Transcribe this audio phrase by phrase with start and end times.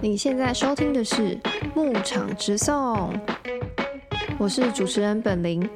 [0.00, 1.16] 你现在收听的是
[1.74, 3.12] 《牧场直送》，
[4.38, 5.60] 我是主持人本林。《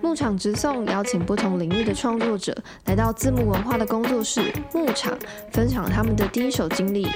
[0.00, 2.56] 牧场直送》邀请不同领域的创作者
[2.86, 5.18] 来到字幕文化的工作室牧场，
[5.52, 7.06] 分享他们的第一手经历。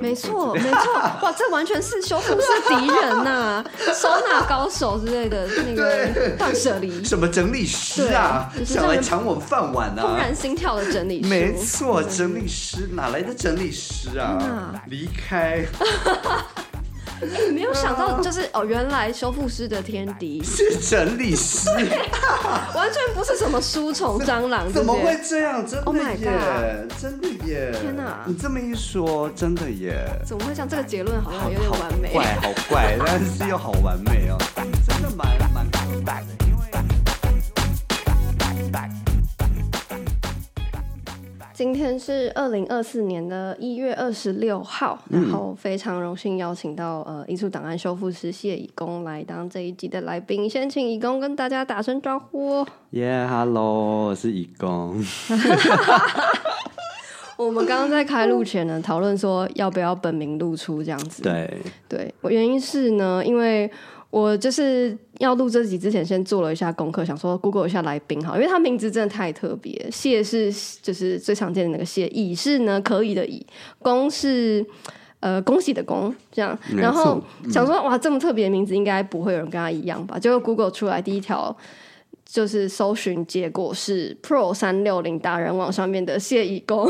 [0.00, 3.64] 没错，没错， 哇，这完全是修复师敌人呐，
[3.94, 10.16] 收纳高手之类的那个断舍离，什么整理师啊，就是想来抢我们饭碗怦啊！
[10.18, 11.28] 然心跳的整理师。
[11.28, 14.74] 没错，整理师哪来的整理师啊？
[14.86, 15.64] 离开
[17.22, 21.68] 哎 没有想到，就是哦，原来修复师的天敌是整理师，
[22.74, 25.20] 完全不是什么书虫、蟑螂 怎么会些。
[25.28, 25.66] 这样？
[25.66, 27.72] 真 Oh 的耶，真的耶！
[27.80, 30.68] 天哪你这么一说，真的耶，怎么会这样？
[30.68, 32.10] 这个结论好像好有点完美。
[32.12, 34.38] 怪，好怪，但是又好完美哦，
[34.86, 35.78] 真的蛮蛮可
[36.10, 36.60] 爱的，因为。
[41.60, 50.48] 今天是二零二四年的一月二十六号，嗯然后非常荣幸邀请到呃艺术档案修复师谢以工来当这一集的来宾。
[50.48, 52.66] 先请以工跟大家打声招呼哦。
[52.92, 55.04] 耶、h e l l o 我是以工。
[57.36, 61.22] 我们刚刚在开录前呢，讨论说要不要本名露出这样子。
[61.22, 63.70] 对，对，我原因是呢，因为
[64.08, 69.88] 我就是要录这集之前，先做了一下功课，想说 Google 一下来宾哈，因为他名字真的太特别。
[69.92, 73.46] 谢是就是最常见的那个谢，乙是呢可以的乙，
[73.80, 74.64] 恭是
[75.20, 76.58] 呃恭喜的恭，这样。
[76.74, 80.18] 然后想说哇，这么特别的名字，应该不会有人跟他一样吧？
[80.18, 81.54] 结果 Google 出来第一条。
[82.32, 86.88] 就是搜寻结果是 Pro 三六零达人网上面的谢义工，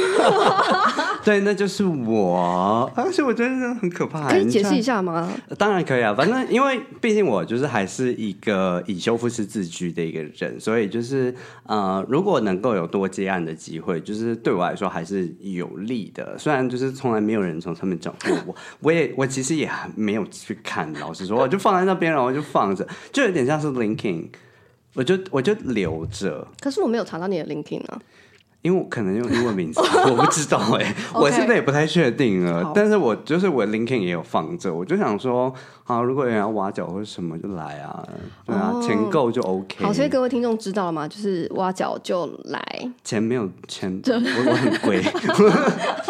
[1.25, 4.29] 对，那就是我，而且我真的很可怕。
[4.29, 4.97] 可以解释一下？
[4.97, 5.33] 下吗？
[5.57, 16.37] 当然可以啊，反正因为毕竟我就是还是一个以修复师自居的一个人，所以就是呃，如果能够有多接案的机会，就是对我来说还是有利的。
[16.37, 24.27] 虽然就是从来没有人从上面找过我，我也我其实也还没有去看，老实说，我就放在那边，然后就放着，就有点像是 linking。
[24.95, 28.01] 我就我就留着，可是我没有查到你的 LinkedIn 啊。
[28.63, 29.81] 因为我可能用英文名字，
[30.11, 32.63] 我不知道哎、我现在也不太确定了。
[32.63, 35.51] 好但是我就是我 LinkedIn 也有放着，我就想说，
[35.85, 38.07] 啊，如果有人要挖角或者什么就来啊，
[38.45, 39.83] 对啊，哦钱够就 OK。
[39.83, 41.09] 好，所以各位听众知道了吗？
[41.09, 42.63] 就是挖角就来。
[43.03, 45.03] 钱没有钱，我我很贵。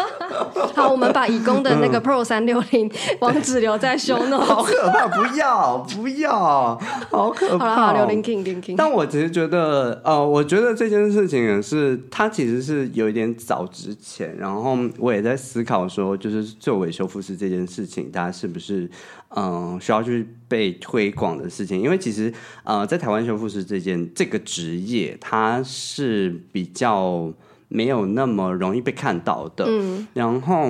[0.75, 2.89] 好，我们把乙工的那个 Pro 三六零
[3.19, 4.71] 网址留在 show 好 note。
[4.71, 5.07] 可怕！
[5.07, 6.79] 不要不要，
[7.09, 8.07] 好可怕、好了，好，留哦。
[8.09, 8.75] linking linking。
[8.75, 18.89] 但我只是觉得，呃，我觉得这件事情也是，它其实是有一点早之前，然后我也在思考说，就是作为修复师这件事情，大家是不是
[19.29, 21.79] 嗯、呃需要去被推广的事情？
[21.81, 22.31] 因为其实
[22.63, 27.31] 呃，在台湾修复师这件这个职业，它是比较
[27.71, 30.69] 没有那么容易被看到的，嗯，然后。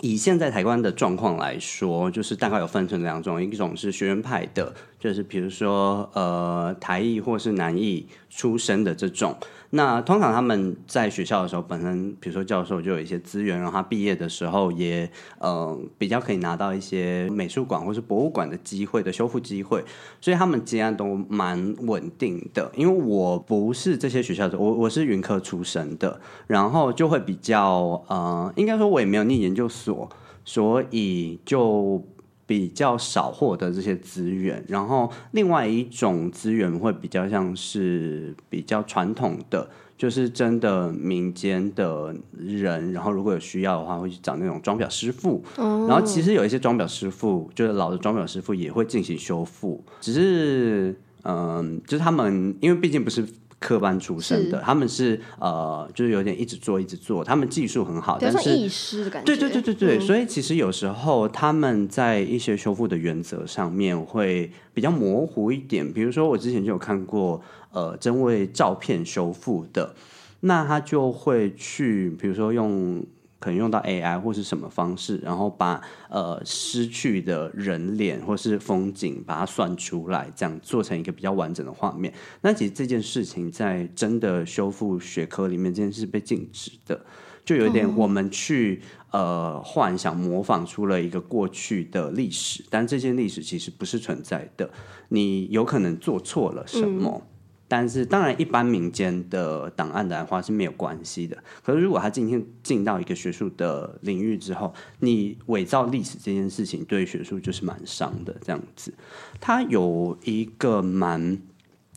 [0.00, 9.36] 以现在台湾的状况来说，就是大概有分成两种，一种是学院派的，就是比如说呃台艺或是南艺出身的这种。
[9.70, 19.84] 那通常他们在学校的时候，本身比如说教授就有一些资源，然后他毕业的时候也呃比较可以拿到一些美术馆或是博物馆的机会的修复机会，
[20.20, 22.72] 所以他们接案都蛮稳定的。
[22.74, 30.08] 因为我不是这些学校的，我我是云科出身的，然后就会比较呃，应该说我也没有念研究所，
[30.44, 32.02] 所以就
[32.48, 34.64] 比较少获得这些资源。
[34.66, 39.70] 然后另外一种资源会比较像是比较传统的。
[39.98, 45.42] 就是真的民间的人，然后如果有需要的话，会去找那种装裱师傅。
[45.56, 50.94] 然后其实有一些装裱师傅，就是老的装裱师傅也会进行修复，只是
[51.24, 53.26] 嗯、就是他们因为毕竟不是
[53.60, 59.26] 科班出身的，他们是呃，就是有点一直做一直做，他们技术很好，但是艺师的感觉。
[59.26, 65.92] 对对对对对，所以其实有时候他们在一些修复的原则上面会比较模糊一点。
[65.92, 67.42] 比如说，我之前就有看过，
[67.72, 69.94] 呃，真为照片修复的，
[70.40, 73.04] 那他就会去，比如说用。
[73.38, 75.80] 可能用到 AI 或是什么方式，然后把
[76.10, 82.12] 呃失去的人脸或是风景把它算出来，这样做成一个比较完整的画面。
[82.40, 87.04] 那其实这件事情在真的修复学科里面，这件事被禁止的。
[87.44, 94.68] 就有点我们去、呃幻想模仿出了一个过去的历史，但这件历史其实不是存在的。
[95.08, 97.26] 你有可能做错了什么，
[97.68, 101.36] 但是当然一般民间的档案的话是没有关系的。
[101.62, 108.34] 可是如果他今天进到一个学术的领域之后，你伪造历史这件事情对学术就是蛮伤的。
[108.40, 108.92] 这样子，
[109.38, 111.38] 他有一个蛮。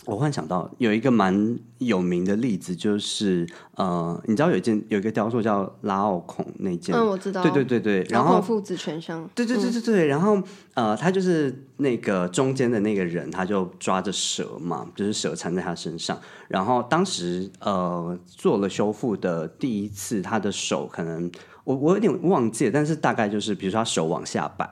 [0.05, 10.41] 我忽然想到有一个蛮有名的例子，就是呃，你知道有一件有一个雕塑叫拉奥孔那件，嗯，我知道，对对对对，然后父子全伤，对对对对对，然后
[10.73, 16.19] 呃，他就是那个中间的那个人，他就抓着蛇嘛，就是蛇缠在他身上。
[16.47, 21.31] 然后当时呃做了修复的第一次，他的手可能
[21.63, 24.67] 我我有点忘记了，但是大概就是比如说他手往下摆，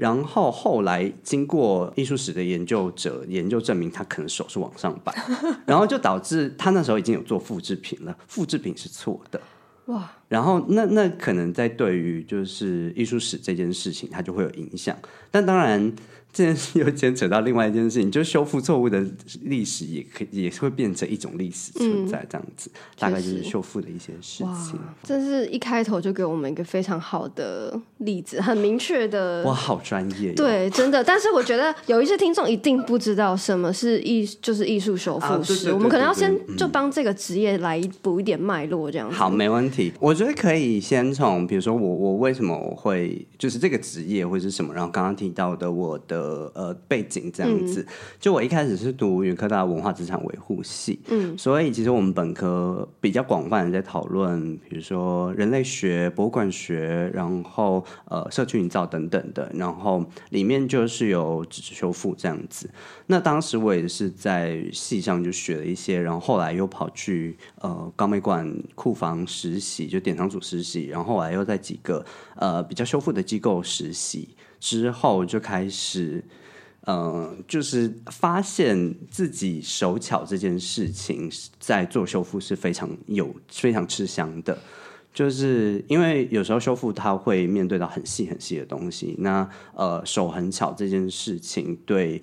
[0.00, 5.14] 然后后来经过艺术史的研究者研究证明，他可能手是往上摆，
[5.66, 9.38] 然后就导致他那时候已经有做复制品了，复制品是错的。
[9.86, 10.10] 哇！
[10.26, 14.96] 然后那那可能在对于就是艺术史这件事情，它就会有影响。
[15.30, 15.92] 但当然，
[16.32, 19.04] 这件事又牵扯到另外一件事情，就修复错误的
[19.42, 22.70] 历史，也可以也是会变成一种历史存在这样子。
[22.98, 24.78] 大概就是修复的一些事情。
[25.02, 29.42] 这是一开头就给我们一个非常好的例子，很明确的。
[29.42, 30.32] 哇，好专业！
[30.34, 31.02] 对，真的。
[31.02, 35.72] 但是我觉得有一些听众一定不知道什么是艺，就是艺术修复师。
[35.72, 39.16] 我们可能要先就帮这个职业来补一点脉络，这样子。
[39.16, 39.92] 好，没问题。
[39.98, 46.19] 我觉得可以先从，比如说我我为什么我会就是这个职业或者是什么，然后刚刚提到的我的。
[46.20, 47.86] 的呃背景这样子，
[48.18, 62.68] 就我一开始是读云科大文化资产维护系，嗯，所以其实我们本科比较广泛的在讨论，比如说人类学、博物馆学，然后呃社区营造等等的，然后里面就是有纸质修复这样子。
[63.06, 72.04] 那当时我也是在系上就学了一些，然后后来又跑去呃高美馆库房实习，就典藏组实习，然后后来又在几个
[72.36, 74.28] 呃比较修复的机构实习。
[74.60, 76.22] 之后就开始，
[76.86, 81.28] 嗯，就是发现自己手巧这件事情，
[81.58, 84.56] 在做修复是非常有非常吃香的。
[85.12, 92.22] 就是因为有时候修复它会面对到很细很细的东西，那呃手很巧这件事情对。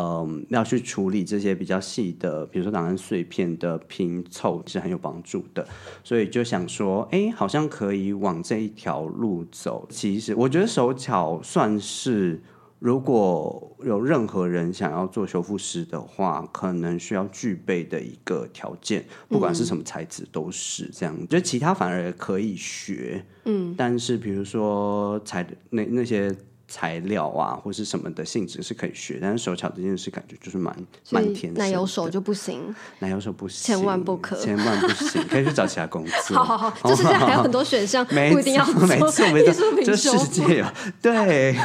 [0.00, 5.66] 嗯，要去处理这些比较细的，比如说档案碎片的拼凑是很有帮助的，
[6.04, 9.88] 所以就想说，哎，好像可以往这一条路走。
[9.90, 12.40] 其实我觉得手巧算是，
[12.78, 21.18] 如果有任何人想要做修复师的话，可能需要具备的一个条件，不管是什么材质都是这样。
[21.26, 26.32] 觉得其他反而可以学，嗯，但是比如说材那那些。
[26.68, 30.76] 材料啊，或是什么的性质是可以学，但是手巧这件事感觉就是蛮
[31.10, 31.54] 蛮天生。
[31.54, 36.34] 奶油手就不行，奶油手不行，千万不可，千万不行，可以去找其他公司。
[36.36, 41.56] 好好好， 就是还有很多选项， 不一定要做没错没错，这世界啊，对。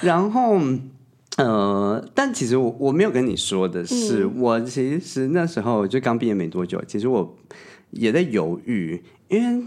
[0.00, 0.60] 然后
[1.36, 7.36] 呃，但其实我我没有跟你说的是，我其实那时候就刚毕业没多久，其实我
[7.90, 9.66] 也在犹豫，因为。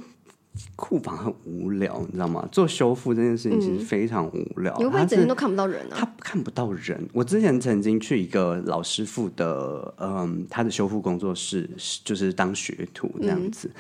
[0.76, 2.48] 库房很无聊，你知道吗？
[2.52, 5.96] 做修复这件事情其实非常无聊，你会整天都看不到人啊。
[5.96, 7.02] 他看不到人。
[7.14, 11.70] 我之前曾经去一个老师傅的，嗯，他的修复工作室，
[12.04, 13.72] 就是当学徒这样子。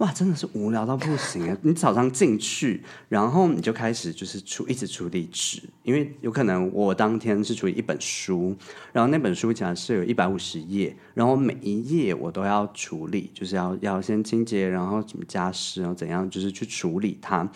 [0.00, 1.56] 哇，真的是无聊到不行啊！
[1.60, 8.56] 你早上进去，然后你就开始就是处一直处理纸，因为有可能我当天是处理一本书，
[8.94, 17.46] 然后那本书讲是有一百五十页，然后每一页我都要处理，就是要要先清洁，然后怎么加湿，然后怎样，就是去处理它，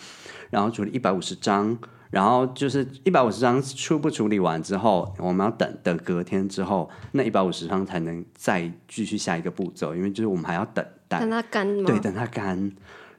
[0.51, 1.75] 然后处理一百五十张，
[2.11, 10.85] 然后就是一百五十张初步处理完之后，我们要等等隔天之后，那一百五十张才能再继续下一个步骤，因为就是我们还要等。
[11.19, 11.83] 等它干吗？
[11.85, 12.71] 对，等它干。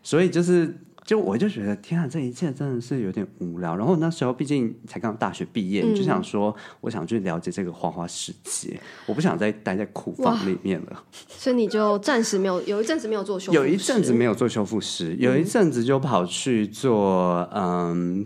[0.03, 0.73] 所以就是，
[1.05, 3.77] 就我就觉得，天啊，这一切真的是有点无聊。
[3.77, 11.03] 然后那时候毕竟才刚大学毕业，就想说，我想去了解这个花花世界，我不想再待在库房里面了。
[11.29, 18.25] 所以你就暂时没有，有一阵子没有做修，有一阵子没有做修复师，有一阵子就跑去做嗯。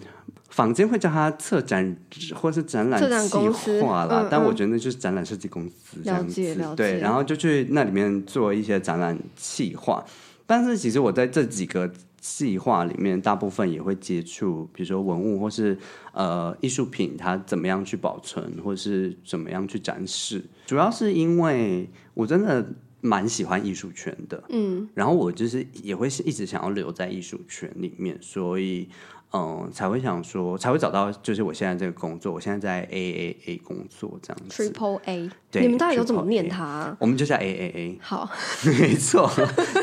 [0.50, 1.97] 坊间会叫他策展
[2.35, 6.75] 或是展览计划啦，但我觉得那就是展览设计公司这样子。
[6.76, 10.04] 对，然后就去那里面做一些展览计划。
[10.47, 11.88] 但是其实我在这几个
[12.21, 15.78] 计划里面，大部分也会接触，比如说文物或是
[16.12, 20.42] 呃艺术品，它怎么样去保存，或是怎么样去展示。
[20.66, 22.66] 主要是因为我真的
[23.00, 28.88] 蛮喜欢艺术圈的，嗯，然后我就是也会是一直想要留在艺术圈里面，所以。
[29.32, 34.70] 嗯，才会想说，才会找到，就是我现在这个工作，我现在在 A A A 工作这样子。
[34.70, 36.96] Triple A，你们到底都怎么念它？
[36.99, 37.99] 我们就叫 A A A。
[38.02, 38.28] 好，
[38.64, 39.30] 没错，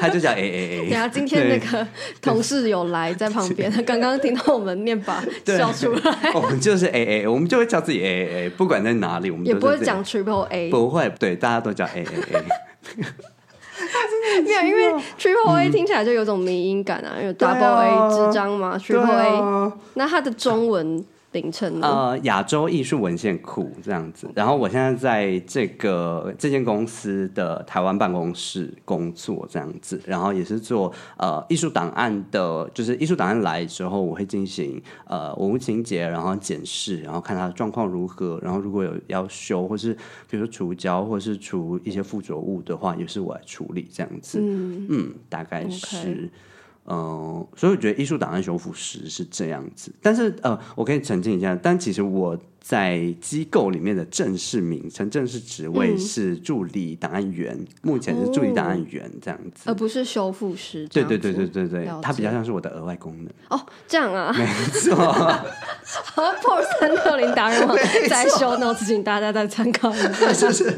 [0.01, 0.89] 他就叫 A A A。
[0.91, 1.87] 等下今天那个
[2.21, 6.31] 同事有来在旁边，他刚刚听到我们念把笑出来。
[6.35, 12.43] 我们就是 A A，我们就会叫自己 A A A，不管在哪里，我们也不会讲 Triple A，不会，对，大家都叫 A A A。
[14.43, 21.03] 没有，因为 Triple A 听起来就有种迷音感啊，因为 Double A 之章嘛，Triple A，那它的中文
[21.81, 24.29] 呃，亚洲艺术文献库这样子。
[24.35, 39.93] 然后我现在在这个这间公司的台湾办公室工作这样子，然后也是做呃艺术档案的，就是艺术档案来之后，我会进行呃文物清洁，然后检视，然后看它的状况如何，然后如果有要修或是
[40.29, 44.39] 比如说除胶或是除一些附着物的话，也是我来处理这样子。
[44.41, 46.29] 嗯，嗯，大概是。
[46.89, 52.37] 嗯，所以我觉得艺术档案修复师是这样子，但是呃，我可以澄清一下，但其实我
[52.67, 59.61] 在机构里面的正式名称、正式职位嗯是助理档案员，目前是助理档案员这样子。
[59.63, 60.85] 而不是修复师。
[60.89, 63.31] 对对对对对对了，它比较像是我的额外功能。
[63.47, 64.45] 哦，这样啊，没
[64.81, 67.77] 错，好 p 三六零达人网
[68.09, 70.33] 在修 notes，请大家再参考一下。
[70.33, 70.73] 就是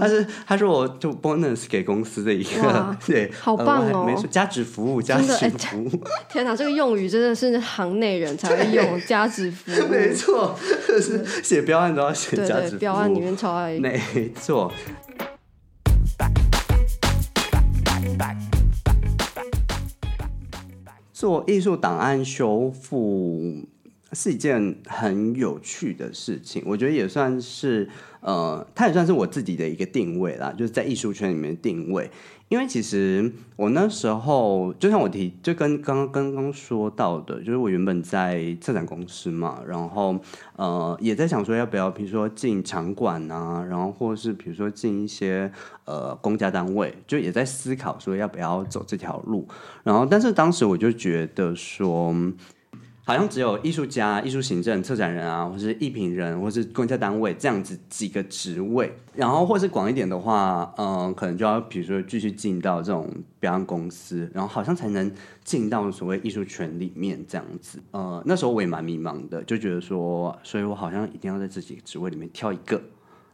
[0.00, 5.90] 他是他是我就 bonus 给公司的一个哇 对，好棒哦没错，加值服务，价真的哎值服务，
[6.30, 9.81] 天哪，这个用语真的是行内人才会用， 加值服务。
[9.90, 12.78] 没错，就 是写标案都要写对对，价值服务。
[12.78, 13.78] 标案里面超爱。
[13.78, 14.00] 没
[14.40, 14.72] 错。
[21.12, 23.64] 做艺术档案修复
[24.12, 27.88] 是一件很有趣的事情，我觉得也算是
[28.20, 32.10] 呃，它也算是我自己的一个定位啦，就是在艺术圈里面定位。
[32.52, 40.18] 因为其实我那时候就像我提，就跟刚刚刚刚说到的，就是我原本在策展公司嘛，然后
[40.56, 45.50] 呃也在想说要不要，比如说进场馆啊，然后或者是比如说进一些
[45.86, 49.48] 呃公家单位，就也在思考说要不要走这条路。
[49.82, 52.14] 然后但是当时我就觉得说。
[53.04, 67.80] 好像只有艺术家、艺术行政、策展人啊，或是艺评人，或是公家单位这样子几个职位，然后或是广一点的话，嗯、可能就要比如说继续进到这种表演公司，然后好像才能进到所谓艺术圈里面这样子。
[67.90, 72.80] 呃，那时候我也蛮迷茫的，就觉得说，所以我好像一定要在这几个职位里面挑一个。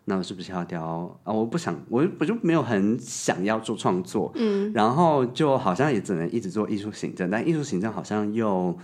[0.07, 1.31] 那我是不是要挑啊？
[1.31, 8.75] 我不想，我我就没有很想要做创作，嗯，然后就好像也只能一直做艺术行政，但艺术行政好像又。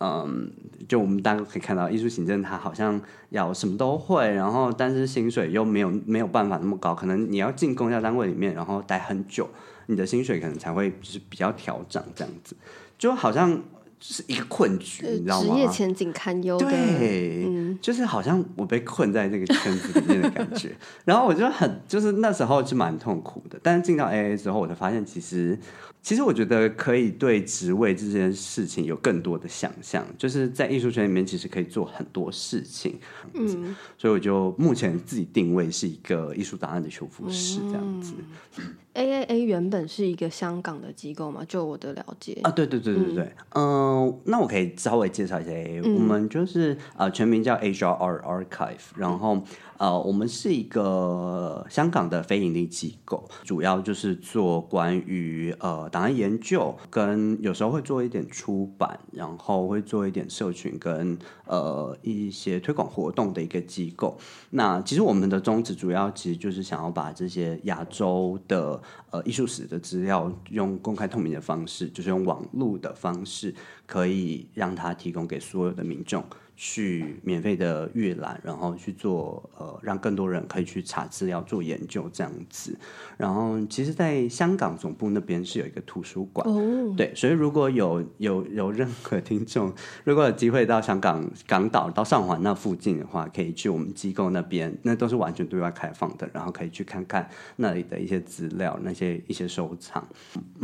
[0.00, 0.50] 嗯，
[0.88, 9.46] 就我们大家可以看到，艺术行政它好像要什么都会，然后但是薪水又没有没有办法那么高，可能你要进公家单位里面，然后待很久，
[9.86, 12.56] 你的薪水可能才会就是比较调整这样子，
[12.96, 15.60] 就好像就是一个困局，你知道吗职？
[15.60, 16.66] 业前景堪忧的。
[16.66, 25.58] 对，就是好像我被困在这个圈子里面的感觉，然后我就很就是那时候是蛮痛苦的，但是进到 AA 之后，我才发现其实
[26.02, 32.98] 其实我觉得可以对职位这件事情有更多的想象，就是在艺术圈里面其实可以做很多事情，
[33.34, 38.14] 嗯，所以我就目前自己定位是一个艺术档案的修复师这样子。
[38.94, 42.40] A A A 原本是一个香港的机构嘛，就我的了解。
[42.42, 49.40] 啊，对对对对对，嗯、那我可以稍微介绍一下 AA，、我们就是呃全名叫 HR Archive，然后
[49.78, 61.16] 呃我们是一个香港的非营利机构，主要就是做关于呃档案研究，跟有时候会做一点出版，然后会做一点社群跟
[61.46, 64.18] 呃一些推广活动的一个机构。
[64.50, 68.80] 那其实我们的宗旨主要其实就是想要把这些亚洲的
[69.10, 73.54] 呃艺术史的资料，用公开透明的方式，就是用网络的方式，
[73.86, 76.24] 可以让它提供给所有的民众。
[76.62, 82.78] 去免费的阅览，然后去做呃，让更多人可以去查资料、做研究这样子。
[83.16, 89.72] 然后，其实，在香港总部那边是有一个图书馆，哦，对，所以如果有有有任何听众，
[90.04, 97.26] 如果有机会到香港港岛到上环那附近的话，可以去我们机构那边，那都是完全对外开放的，然后可以去看看
[97.56, 100.06] 那里的一些资料、那些一些收藏。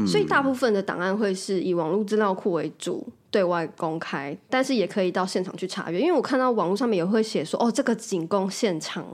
[0.07, 3.11] 所以大部分的档案会是以网络资料库为主。
[3.31, 9.05] 对外公开，但是也可以到现场去查阅，因为我看到网络上面也会写说，哦，这个仅供现场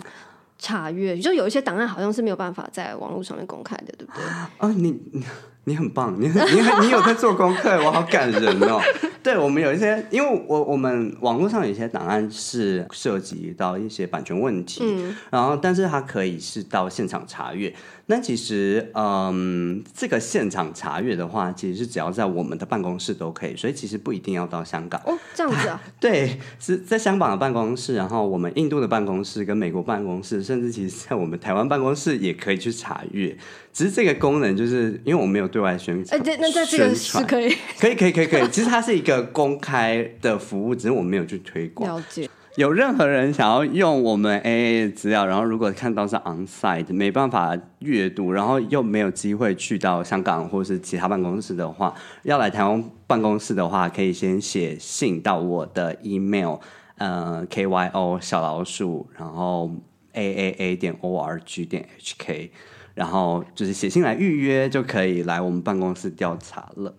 [0.58, 4.22] 查阅，就有一些档案好像是没有办法在网络上面公开的，对不对？
[4.58, 5.24] 哦，你你
[5.64, 8.80] 你很棒，你很你很你有在做功课，我好感人哦。
[9.22, 14.82] 对我们有一些，因为我我们网络上有一些档案是涉及到一些版权问题，
[15.30, 17.72] 然后但是它可以是到现场查阅。
[18.06, 25.00] 那其实，嗯，这个现场查阅的话，其实是只要在我们的办公室都可以，所以其实不一定要到香港。
[25.06, 33.36] 哦，这样子啊， 对，是在香港的办公室，然后我们印度的办公室跟美国办公室，甚至其实在我们台湾办公室也可以去查阅。
[33.72, 41.88] 只是这个功能，就是因为我没有对外宣哎，传，对，那在这个是可以可以可以可以可以，其实它是一个公开的服务，只是我们没有去推广。
[41.88, 42.28] 了解。
[42.56, 51.94] 有任何人想要用我们 AA 的资料，然后如果看到是 onsite 没办法阅读，然后又没有机会去到香港或是其他办公室的话，
[52.24, 56.56] 要来台湾办公室的话，可以先写信到我的 email，
[56.98, 59.70] 呃，kyo 小老鼠，然后
[60.12, 62.50] aaa 点 org 点 hk，
[62.94, 66.94] 然后就是写信来预约就可以来我们办公室调查了。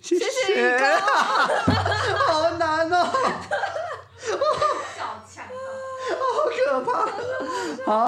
[0.00, 0.24] 谢谢，
[2.26, 3.06] 好难哦。
[4.96, 5.44] 小强，
[6.10, 6.88] 好可怕！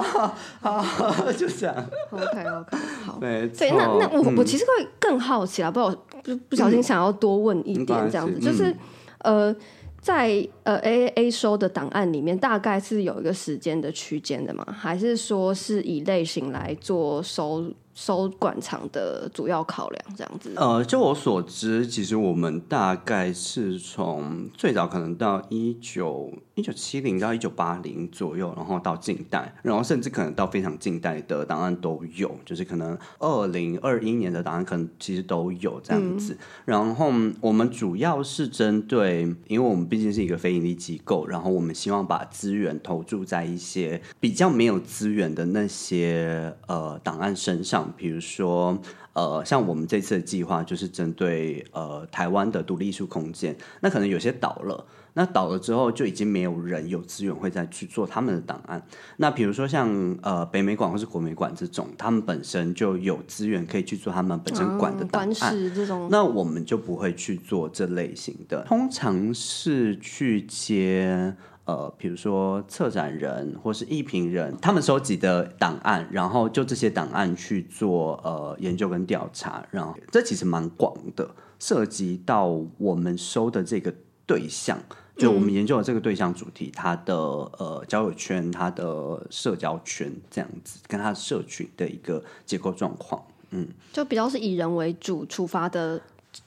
[0.01, 1.75] 好好好，就这样。
[2.11, 3.17] OK OK，好。
[3.19, 8.75] 对，那那我、嗯我其实会更好奇啊，不知道不不小心想要多问一点这样子，嗯就是
[9.19, 9.55] 呃，
[10.01, 14.65] 在呃 AAA 收的档案里面，大概是有一个时间的区间的吗？
[14.71, 20.51] 还是说是以类型来做收收管场的主要考量这样子？
[20.57, 36.37] 呃，就我所知，其实我们大概是从最早可能到一九一九七零到一九八零左右，然后到近代，然后甚至可能到非常近代的档案都有，就是可能二零二一年的档案可能其实都有这样子。
[36.65, 48.77] 然后我们主要是针对，因为我们毕竟是一个非盈利机构，然后我们希望把资源投注在一些比较没有资源的那些呃档案身上，比如说。
[49.13, 54.83] 呃，像我们这次的计划就是针对呃台湾的独立艺术空间，那可能有些倒了，
[55.15, 58.83] 那倒了之后就已经没有人有资源会再去做他们的档案。
[59.17, 81.29] 那比如说像呃北美馆或是国美馆这种，他们本身就有资源可以去做他们本身馆的档案，事这种，那我们就不会去做这类型的，通常是去接呃，比如说策展人或是艺评人，他们收集的档案，然后就这些档案去做呃研究跟调查，然后这其实蛮广的，
[81.59, 83.93] 涉及到我们收的这个
[84.25, 84.77] 对象。
[85.15, 93.23] 就我们研究的这个对象主题，他的呃交友圈、他的社交圈这样子，跟他社群的一个结构状况。
[93.51, 96.01] 嗯就比较是以人为主出发的，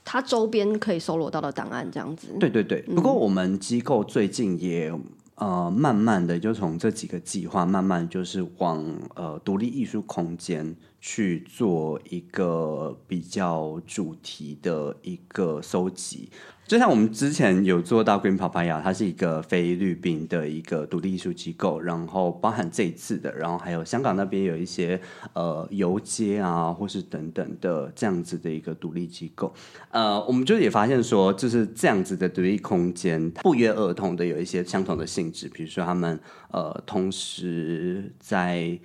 [0.05, 2.29] 它周边可以搜罗到的档案这样子。
[2.41, 4.93] 对对对，不过我们机构最近也
[5.37, 10.75] 呃慢慢的就从这几个计划，慢慢就是往呃独立艺术空间
[11.09, 16.29] 去做一个比较主题的一个搜集。
[16.67, 25.01] 就像我们之前有做到 Green Papaya，它是一个菲律宾的一个独立艺术机构，然后包含这一次的，然后还有香港那边有一些
[25.33, 29.55] 呃游街啊，或是等等的这样子的一个独立机构。
[29.93, 36.19] 呃，我们就也发现说，就是这样子的独立空间不约而同的有一些相同的性质，比如说他们
[36.51, 38.77] 呃同时在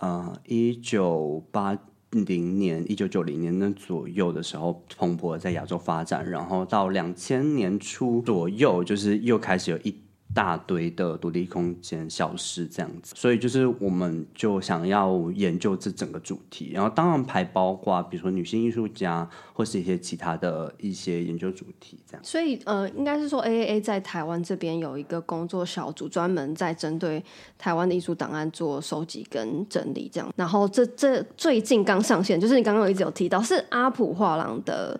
[0.00, 1.78] 呃一九八
[2.10, 9.94] 零年、一九九零年那左右的时候蓬勃在亚洲发展，然后到两千年初左右，就是又开始有一
[10.32, 22.22] 大堆的独立空间消失这样子，所以就是我们就想要研究这整个主题，然后当然还包括比如说女性艺术家或是一些其他的一些研究主题这样。
[22.24, 27.22] 所以呃，应该是说 AAA 在台湾这边有一个工作小组，专门在针对
[27.58, 30.32] 台湾的艺术档案做收集跟整理，这样。
[30.36, 34.98] 然后这这最近刚上线，就是你刚刚有一直有提到是阿普画廊的，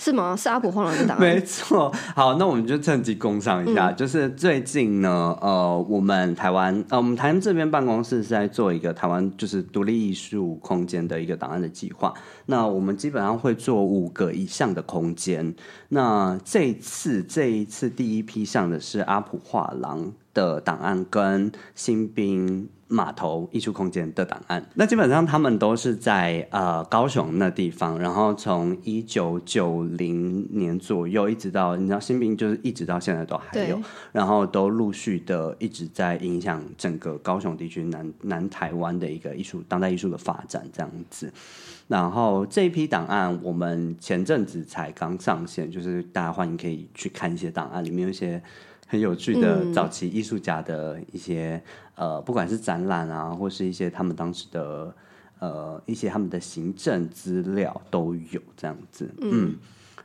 [0.00, 0.34] 是吗？
[0.34, 1.20] 是阿普画廊的档案。
[1.20, 12.14] 没错，好，那我们就趁机工商一下，就是最近呢，呃，我们台湾，呃，我们台湾这边办公室是在做一个台湾就是独立艺术空间的一个档案的计划。
[12.46, 15.54] 那我们基本上会做五个以上的空间。
[15.92, 24.64] 那这次这一次第一批上的是阿普画廊的档案跟新兵码头艺术空间的档案。
[24.74, 33.80] 那基本上他们都是在呃高雄那地方，然后从一九九零年左右一直到你知道新兵就是一直到现在都还有，
[34.12, 41.32] 然后都陆续的一直在影响整个高雄地区南南台湾的一个艺术当代艺术的发展这样子。
[41.90, 48.40] 然后这一批档案，我们前阵子才刚上线，就是大家欢迎可以去看一些档案，里面有一些
[48.86, 51.60] 很有趣的早期艺术家的一些、
[51.96, 54.94] 呃，不管是展览啊，或是一些他们当时的
[55.40, 59.56] 呃一些他们的行政资料都有这样子，嗯。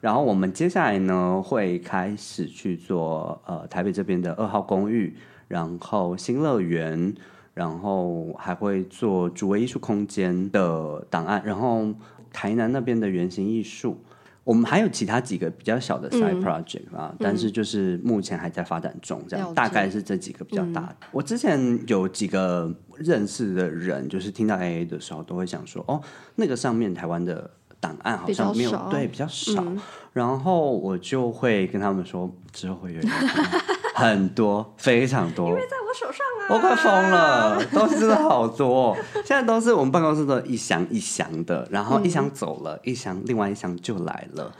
[0.01, 5.15] 然后我们接下来呢会开始去做呃台北这边的二号公寓，
[5.47, 7.13] 然后新乐园，
[7.55, 11.87] 然后还会做主位艺术空间的档案，然后
[12.31, 13.99] 台南那边的原型艺术。
[14.43, 20.95] 我们还有其他几个比较小的 side project 啊，但是就是目前还在发展中，这样大概是这几个比较大的。
[21.11, 25.99] 我之前有几个认识的人，就是听到 AA 的时候，都会想说，哦，
[26.35, 29.65] 那个上面台湾的档案好像没有对比较少，
[30.13, 33.59] 然后我就会跟他们说，之后会越来越多
[33.95, 35.47] 很多，非常多。
[35.49, 38.97] 因为在我手上啊，我快疯了，东西真的好多、哦。
[39.25, 44.51] 现在都是我们办公室的一箱一箱的，然后一箱走了，一箱另外一箱就来了，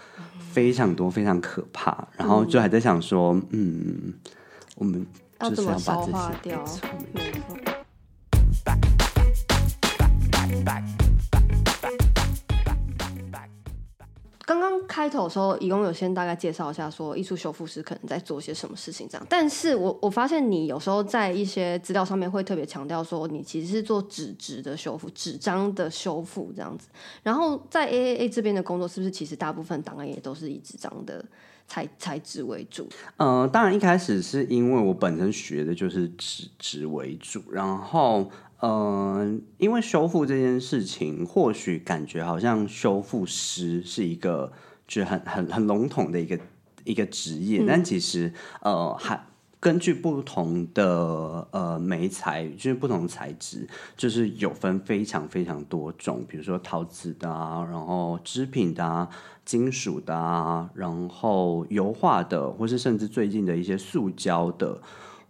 [0.52, 2.08] 非常多，非常可怕。
[2.18, 4.14] 然后就还在想说，嗯，
[4.76, 5.06] 我们
[5.40, 7.56] 就是要把这些掉没错
[10.48, 10.64] 没
[14.46, 19.26] 刚刚开头的时候，一共有先大概介绍一下，说艺术修复师可能在做些什么事情这样。
[19.28, 26.88] 但是我我发现你有时候在一些资料上面会特别强调说，你其实是做纸质的修复、纸张的修复这样子。
[27.24, 31.26] 然后在 AAA 这边的工作，是不是其实大部分档案也都是以纸张的
[31.68, 32.88] 材材质为主？
[33.18, 38.30] 呃，当然一开始是因为我本身学的就是纸质为主，然后
[38.60, 44.52] 呃，因为修复这件事情，或许感觉好像修复师是一个
[44.88, 46.40] 就是很很很笼统的一个
[46.84, 49.26] 一个职业，但其实呃还。
[49.58, 59.10] 根据不同的呃媒材，就是不同材质，就是有分非常非常多种，比如说陶瓷的啊，然后织品的啊，
[59.44, 64.80] 金属的啊，然后油画的，或是甚至最近的一些塑胶的，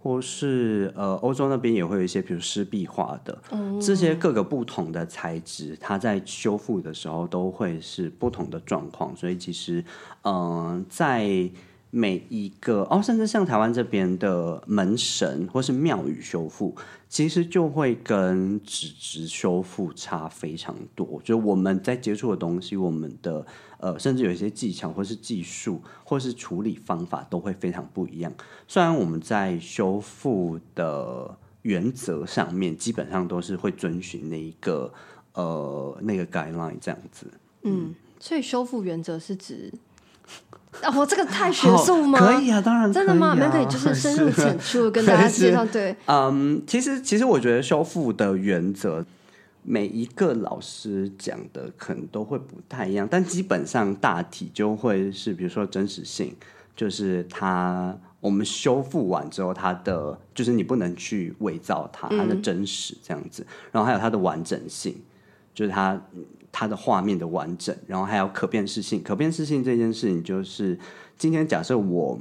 [0.05, 3.35] 或是呃欧洲那边也会有一些，比如湿壁画的，
[3.81, 9.83] 这些各个不同的材质，它在修复的时候都会是不同的状况，所以其实
[10.21, 11.49] 嗯、呃在
[11.97, 16.75] 每一个哦，甚至像台湾这边的门神或是庙宇修复，
[17.07, 21.21] 其实就会跟纸质修复差非常多。
[21.23, 23.45] 就我们在接触的东西，我们的
[23.77, 28.33] 呃，甚至有一些技巧或是技术或是处理方法都会非常不一样。
[28.67, 34.93] 虽然我们在修复的原则上面，基本上都是会遵循那一个
[35.31, 37.31] 呃那个 guideline 这样子。
[37.63, 39.71] 嗯，所以修复原则是指，
[40.81, 42.19] 啊，我这个太学术吗？
[42.19, 43.35] 可以啊，当然真的吗？
[43.37, 45.65] 那可以就是深入浅出跟大家 介绍。
[45.65, 49.03] 对，嗯，其实其实我觉得修复的原则，
[49.63, 56.35] 每一个老师讲的可能都会不太一样，但基本上大体就会是，比如说真实性，
[56.75, 64.95] 就是它我们修复完之后，它的就是你不能去伪造它，它的真实这样子，然后还有它的完整性，
[65.53, 65.99] 就是它
[66.57, 69.03] 它的画面的完整，然后还有可辨识性。
[69.03, 70.79] 可辨识性这件事情，就是
[71.17, 72.17] 今天假设我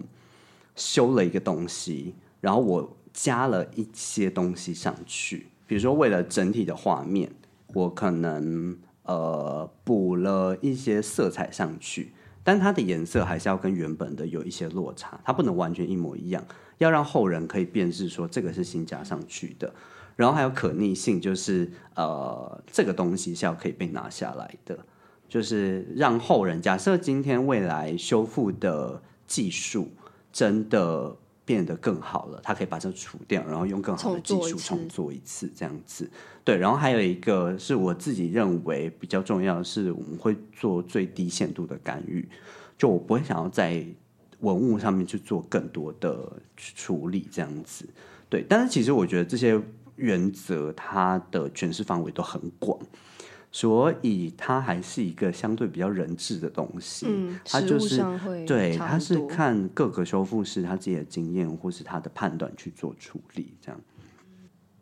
[0.74, 7.30] 修了一个东西，然后我加了一些东西上去，比如说为了整体的画面，
[7.74, 16.44] 我可能呃补了一些色彩上去，但它的颜色还是要跟原本的有一些落差，它不能完全一模一样，
[16.78, 19.72] 要让后人可以辨识说这个是新加上去的。
[20.16, 24.78] 然后还有可逆性，就是呃，这个东西是要可以被拿下来的，
[25.28, 29.90] 就是让后人假设今天未来修复的技术
[30.32, 36.08] 真的变得更好了，他可以把这除掉，然后用更好的技术重做一次，这样子。
[36.42, 42.28] 对，然后还有一个是我自己认为比较重要的是，我们会做最低限度的干预，
[42.76, 43.84] 就我不会想要在
[44.40, 47.88] 文物上面去做更多的处理，这样子。
[48.28, 49.58] 对，但是其实我觉得这些
[49.96, 52.78] 原则它的诠释范围都很广，
[53.52, 57.06] 所以它还是一个相对比较人质的东西。
[57.08, 58.02] 嗯，它就是
[58.46, 63.80] 对，差他是看各个修复师他自己的经验或是他的判断去做处理，这样。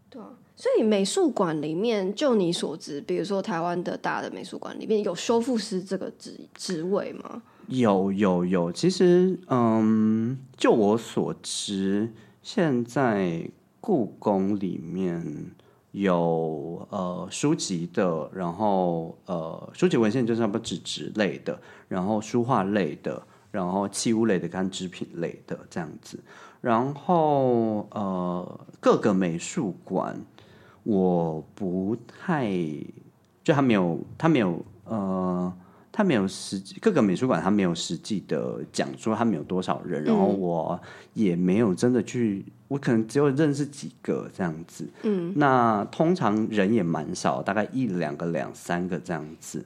[0.08, 7.42] 对啊，所以美术馆里面，就你所知，比如说台湾的大的美术馆里面有修复师这个职职位吗？
[7.68, 13.48] 有有有，其实嗯，就我所知，现在
[13.82, 15.50] 故宫里面
[15.90, 26.22] 有呃书籍的，然后呃书籍文献就是不纸质类的，然后书画类的，然后器物类的跟织品类的这样子，
[26.60, 30.16] 然后呃各个美术馆
[30.84, 32.48] 我不太
[33.42, 35.52] 就他没有他没有呃。
[35.92, 40.80] 他没有实际各个美术馆，他没有实际的讲说他们有多少人，然后我
[41.12, 44.88] 也没有真的去，我可能只有认识几个这样子。
[45.02, 49.62] 嗯，那通常人也蛮少，大概一两个、两三个这样子。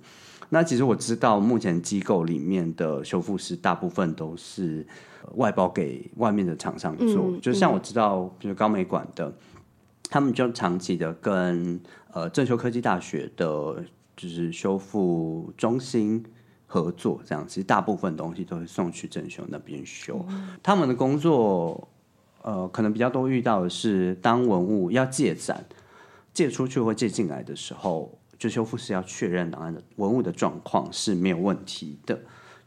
[0.49, 4.87] 那其实我知道，目前机构里面的修复师大部分都是
[5.23, 9.33] 呃外包给外面的厂商做，嗯就像我知道，比如高美馆的，
[10.09, 11.81] 他们就长期的跟
[12.13, 13.85] 呃正修科技大学的，
[14.17, 16.25] 就是修复中心
[16.67, 20.25] 合作，这样其实大部分东西都是送去正修那边修。
[20.63, 21.87] 他们的工作，
[22.43, 25.65] 呃，可能比较多遇到的是，当文物要借展、
[26.33, 32.19] 借出去或借进来的时候，就修复师要确认档案的文物的状况是没有问题的。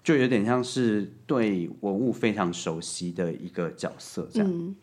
[0.02, 4.50] 就有点像是对文物非常熟悉的一个角色这样。
[4.50, 4.76] 嗯，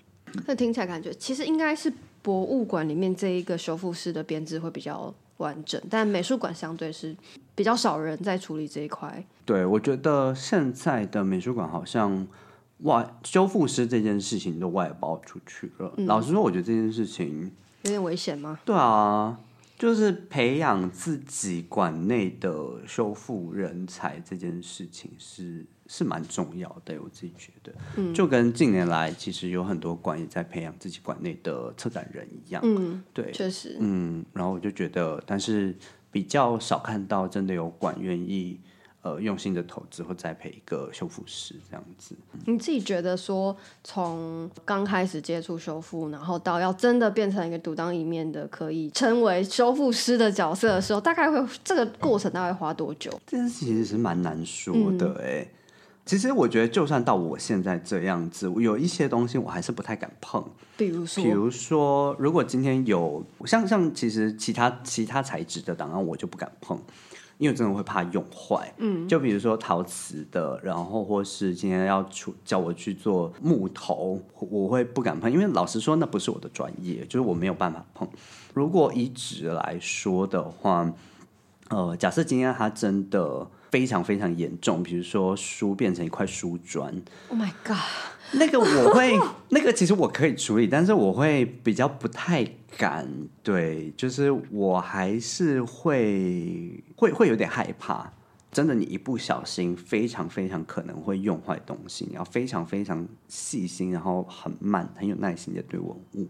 [0.47, 7.15] 那听起来感觉其实应该是博物馆里面这一个修复师的编制会比较完整，但美术馆相对是
[7.55, 9.25] 比较少人在处理这一块。
[9.45, 12.27] 对，我觉得现在的美术馆好像
[12.79, 15.93] 外修复师这件事情都外包出去了。
[15.99, 17.51] 老实说，我觉得这件事情
[17.83, 18.59] 有点危险吗？
[18.65, 19.39] 对啊，
[19.77, 27.73] 就是培养自己馆内的修复人才这件事情是是蛮重要的，我自己觉得。
[27.97, 32.63] 嗯，就跟近年来其实有很多馆也在培养自己馆内的策展人一样。
[32.65, 33.77] 嗯，对，确实。
[33.81, 35.77] 嗯，然后我就觉得，但是
[36.11, 38.59] 比较少看到真的有馆愿意。
[39.07, 42.17] 呃，用心的投资或栽培一个修复师这样子。
[42.45, 53.09] 你自己觉得说，从刚开始接触修复，然后到要真的变成一个独当一面的，可以称为修复师的角色的时候，大概会这个过程大概花多久？
[53.29, 55.47] 这件事其实是蛮难说的哎。
[56.05, 60.45] 其实我觉得，就算到我现在这样子，有一些东西我还是不太敢碰。
[60.77, 66.81] 比如说，比如说，如果今天有像像其实其他其他材质的档案，我就不敢碰。
[67.39, 78.09] 因为真的会怕用坏，嗯，就比如说陶瓷的，然后或是今天要出叫我去做木头，我会不敢碰，因为老实说那不是我的专业，就是我没有办法碰。
[78.55, 80.91] 如果以纸来说的话，
[81.69, 86.91] 呃，假设今天它真的非常非常严重，比如说书变成一块书砖
[87.29, 87.77] ，Oh my god！
[88.33, 89.17] 那个我会，
[89.51, 92.45] 那个其实我可以处理，但是我会比较不太
[92.77, 93.09] 敢。
[93.43, 98.13] 对，就是我还是会会会有点害怕。
[98.51, 102.07] 真的，你一不小心，非常非常可能会用坏东西。
[102.09, 106.27] 你要非常非常细心，然后很慢、很有耐心的对文物。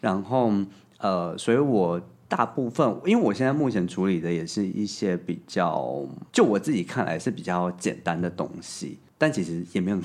[0.00, 0.52] 然后，
[0.98, 9.98] 呃，所以我大部分，因为我现在目前处理的也是一些比较，就我自己看来是比较简单的东西，但其实也没有。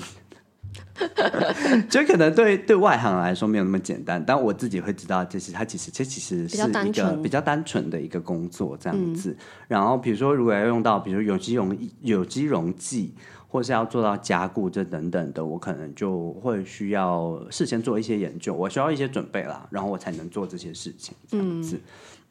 [1.90, 6.56] 就可能对对外行来说没有那么简单，但我自己会知道，就是它其实这其实是
[6.86, 9.36] 一个比较单纯的一个工作这样子。
[9.68, 13.14] 然后比如说，如果要用到比如有机溶有机溶剂，
[13.48, 21.80] 或是要做到加固这等等的，我可能就会需要事先做一些研究，我需要一些准备啦，然后我才能做这些事情这样子。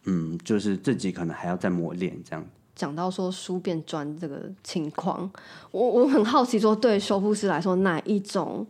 [0.06, 2.45] 嗯，就是自己可能还要再磨练这样。
[2.76, 5.30] 讲到说书变砖这个情况，
[5.72, 8.66] 我我很好奇，说对修复师来说，哪一种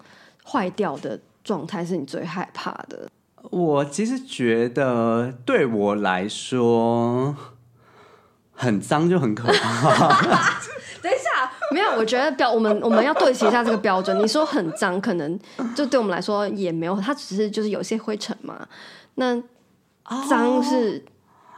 [0.46, 3.08] 坏掉的状态是你最害怕的？
[3.50, 7.34] 我其实觉得对我来说，
[8.52, 10.08] 很脏就很可怕。
[11.02, 14.18] 等一下，没有，我觉得标我们我们要对齐一下这个标准。
[14.20, 15.39] 你说很脏，可能
[15.74, 18.68] 就对我们来说也没有，它只是就是有些灰尘嘛。
[19.16, 19.42] 那
[20.30, 21.04] 脏是。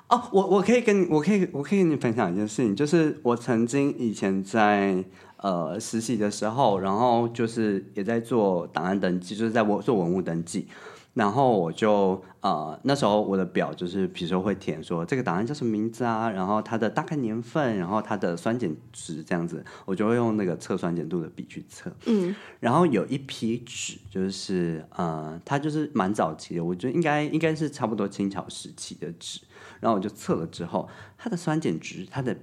[0.08, 5.04] 哦，我我可以跟你，我可以我可以跟你分享一件事情，就是我曾经以前在
[5.38, 10.68] 呃实习的时候，然后就是也在做档案登记，就是在我做文物登记。
[11.15, 21.89] 然后我就呃那时候我的表就是比如说会填说这个档案叫什么名字啊，然后它的大概年份，然后它的酸碱值这样子，我就会用那个测酸碱度的笔去测。
[22.06, 29.39] 嗯，然后有一批纸就是呃它就是蛮早期的，我觉得应该应该是差不多清朝时期的纸，
[29.80, 32.36] 然后我就测了之后，它的酸碱值它的。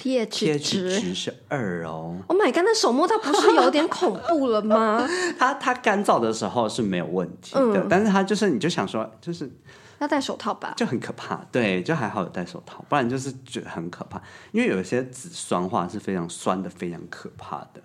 [0.00, 2.16] pH 值是二哦。
[2.28, 5.04] Oh my god，那手摸它不是有点恐怖了吗？
[5.36, 9.50] 它它干燥的时候是没有问题的，但是它就是你就想说，就是
[9.98, 11.44] 要戴手套吧，就很可怕。
[11.50, 14.22] 对，就还好有戴手套，不然就是觉得很可怕。
[14.52, 17.82] 因为有一些紫酸化是非常酸的，非常可怕的。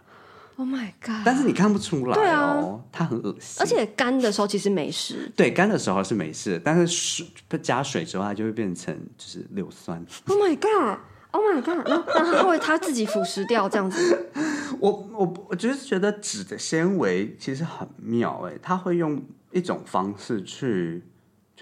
[0.56, 1.24] Oh my god！
[1.26, 3.58] 但是你看不出来哦，它很恶心。
[3.60, 7.26] 而且干的时候其实没事，对，干的时候是没事，但是水
[7.62, 10.06] 加水之后，它就会变成就是硫酸。
[10.28, 11.88] Oh my god！Oh my god！
[11.88, 14.30] 然后它会它自己腐蚀掉这样子？
[14.80, 19.20] 我我我就是觉得纸的纤维其实很妙哎，它会用
[19.52, 21.02] 一种方式去，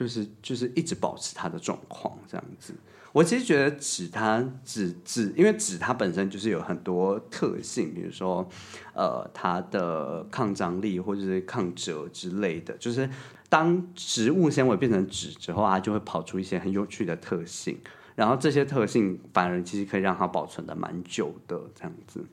[0.01, 2.73] 就是就是一直保持它的状况这样子。
[3.13, 8.47] 我其实觉得纸它纸纸，因为纸它本身就是有很多特性，比如说
[8.93, 13.07] 呃它的抗张力或者是抗折之类的，就是
[13.49, 17.77] 当植物纤维变成纸之后，它就会跑出一些很有趣的特性。
[18.15, 22.25] 然后这些特性反而其实可以让它保存的蛮久的，这样子。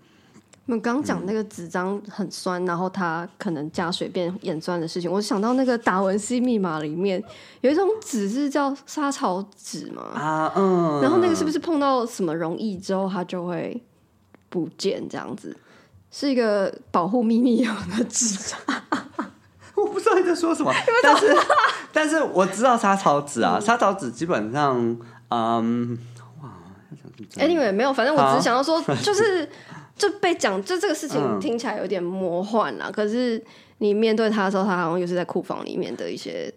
[0.69, 7.23] 我们刚讲那个纸张很酸，然后它可能加水变盐酸的事情，我想到那个达文西密码里面
[7.63, 10.03] 有一种纸是叫沙草纸嘛？
[10.15, 11.01] 啊，嗯。
[11.01, 13.83] 然后那个是不是碰到什么溶液之后它就会
[14.51, 15.03] 不见？
[15.09, 15.57] 这样子
[16.11, 18.55] 是一个保护秘密用的纸。
[19.75, 20.71] 我不知道你在说什么，
[21.03, 21.37] 但 是
[21.95, 24.77] 但是我知道沙草纸啊，沙草纸基本上。
[25.31, 25.99] 嗯，
[26.43, 26.51] 哇
[27.37, 29.49] ，Anyway，没有，反正我只是想要说，就是
[29.99, 32.91] 就被讲，就这个事情嗯听起来有点魔幻啦。
[32.91, 33.43] 可是
[33.79, 36.51] 你面对它的时候，它好像又是在库房里面的一些。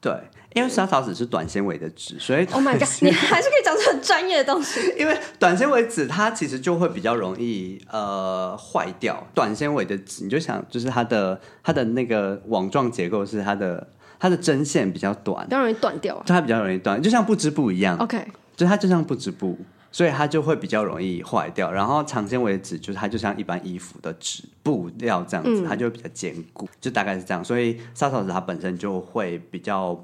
[0.00, 0.10] 对，
[0.54, 2.88] 因为沙草纸是短纤维的纸，所以 Oh my god！
[3.04, 4.80] 你还是可以讲出很专业的东西。
[4.98, 9.26] 因为短纤维纸它其实就会比较容易呃坏掉。
[9.34, 13.86] 短纤维的纸，你就想就是它的它的那个网状结构是它的
[14.18, 16.22] 它的针线比较短比，较容易断掉啊。
[16.24, 19.58] 就它比较容易断，就像不织布一样，OK，就它就像不织布。
[19.92, 27.44] 所以它就会比较容易坏掉，然后长纤维的纸就是它就像一般衣服的纸布料这样子，它就会比较坚固，就大概是这样。
[27.44, 29.98] 所以沙草纸它本身就会比较，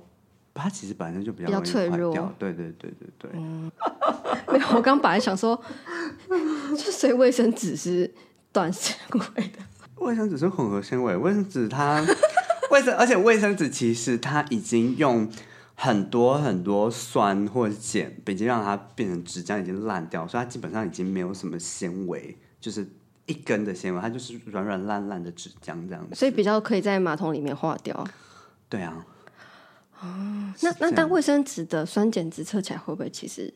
[0.54, 2.12] 它其实本身就比较脆弱。
[2.38, 3.30] 对对对对对。
[4.52, 5.60] 没有，我刚本来想说，
[6.70, 8.12] 就 所以卫生纸是
[8.52, 9.58] 短纤维的。
[9.96, 12.04] 卫生纸是混合纤维，卫生纸它
[12.70, 15.28] 卫生，而且卫生纸其实它已经用
[15.78, 22.88] 很多很多酸或者碱，已经让它变成纸浆，已经烂掉，所以它基本上已经没有什么纤维，就是
[23.26, 26.14] 一根的纤维，它就是软软烂烂的纸浆这样子。
[26.14, 28.04] 所以比较可以在马桶里面化掉。
[28.68, 29.06] 对啊，
[30.00, 33.52] 那那这样但卫生纸的酸碱值测起来会不会其实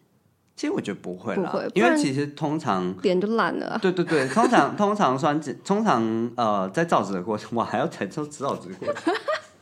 [0.54, 2.94] 其实我觉得不会啦，不会因为其实通常。
[3.00, 3.78] 脸就烂了啊？
[3.80, 9.14] 对对对，通常通常酸碱，通常呃，在造纸的过程，我还要才做造纸的过程。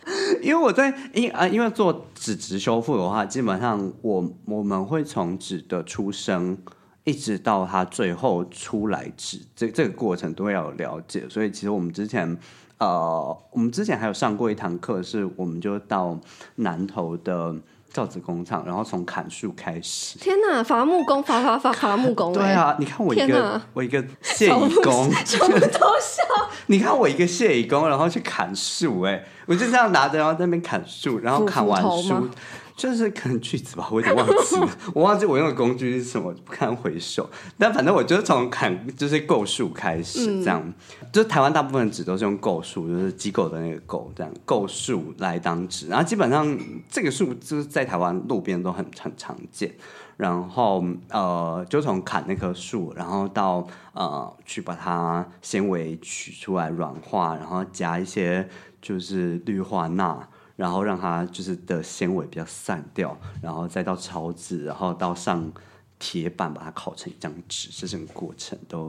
[0.43, 6.57] 因为我在因啊、因为做纸质修复的话，基本上我我们会从纸的出生
[7.05, 11.27] 一直到它最后出来纸，这这个过程都要了解。
[11.29, 12.37] 所以其实我们之前
[12.79, 16.19] 呃，我们之前还有上过一堂课，是我们就到
[16.57, 17.55] 南投的
[17.91, 20.19] 造纸工厂，然后从砍树开始。
[20.19, 26.23] 天哪，伐木工，伐伐伐伐木工、欸，对啊，你看我一个我一个谢乙工，全部都笑。
[26.67, 32.29] 你看我一个谢乙工，然后去砍树，哎，我就这样拿着，然后在那边砍树，然后砍完树
[32.79, 37.29] 就是可能锯子吧，我有点忘记了， 我忘记我用的工具是什么，不堪回首。
[37.59, 40.73] 但反正我就是从砍就是构树开始，这样，
[41.13, 44.33] 就是台湾大部分的纸都是用构树，就是机构的那个构，这样。
[44.45, 46.57] 构树来当纸，然后基本上
[46.89, 49.75] 这个树就是在台湾路边都很很常见。
[50.17, 58.49] 然后呃，就从砍那棵树，然后到呃去把它纤维取出来软化，然后加一些
[58.83, 60.29] 就是氯化钠，
[60.59, 65.53] 然后让它就是的纤维比较散掉，然后再到抄纸，然后到上
[66.01, 68.89] 铁板把它烤成一张纸，这整个过程都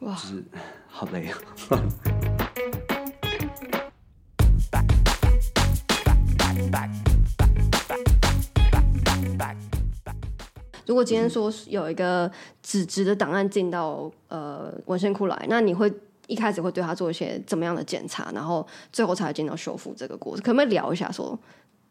[0.00, 0.44] 哇就是
[0.88, 1.38] 好累啊。
[10.84, 12.30] 如果今天说有一个
[12.62, 15.90] 纸质的档案进到呃文献库来，那你会
[16.28, 20.42] 一开始会对他做一些怎么样的检查，然后最后才会进到修复这个过程？
[20.44, 21.38] 可不可以聊一下说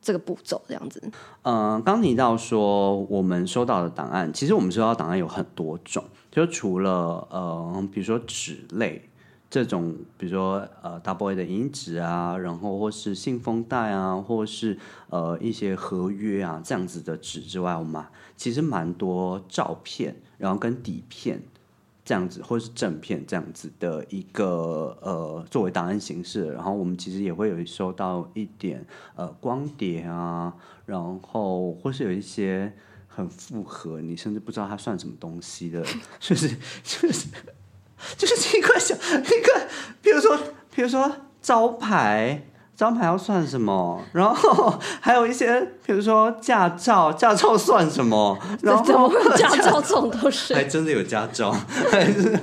[0.01, 1.01] 这个步骤这样子？
[1.43, 9.07] 嗯，刚提到说我们收到的档案，其实我们收到档案有很多种，就除了呃，比如说纸类
[9.49, 18.01] 这种，比如说呃 double A 的银纸啊，然后或是信封袋啊，或是呃一些合约啊这样子的纸之外，我们
[18.37, 21.43] 其实蛮多照片，然后跟底片。
[22.11, 30.53] 这样子，或者是正片这样子的一个呃作为档案形式，然后我们其实也会有收到一点呃光碟啊，
[30.85, 32.73] 然后或是有一些
[33.07, 35.81] 很复合，你甚至不知道它算什么东西的，
[36.19, 36.49] 就是
[36.83, 37.29] 就是
[38.17, 39.69] 就是一块小一个，
[40.01, 40.37] 比如说
[40.75, 42.50] 比如说招牌。
[42.81, 44.01] 招牌要算什么？
[44.11, 48.35] 然后还有一些，比如说驾照，驾照算什么？
[48.63, 50.55] 然后怎么会有驾照这种东西？
[50.55, 51.51] 还真的有驾照，
[51.91, 52.35] 还是，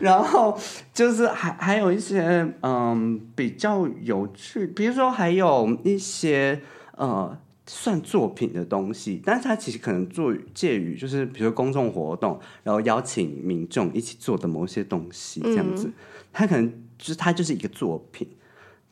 [0.00, 0.56] 然后
[0.92, 6.60] 就是还还有一些嗯比较有趣，比如说还有一些
[6.96, 15.90] 呃算作品的东西，但是它其实可能做介于就是比如说公众活动，然后邀请民众一起做的某些东西这样子，
[16.32, 18.28] 它可能就是它就是一个作品。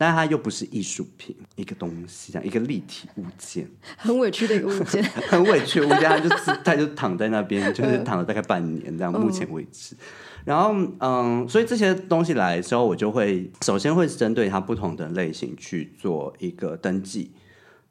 [0.03, 5.01] 但是它又不是艺术品，一个东西，这样一个立体物件，很委屈的一个物件。
[5.31, 9.95] 很委屈，物件他就自他就躺在那边， 就是躺了大概半年这样，目前为止。
[10.43, 17.31] 然后嗯，所以这些东西来的时候，我就会首先会针对它不同的类型去做一个登记，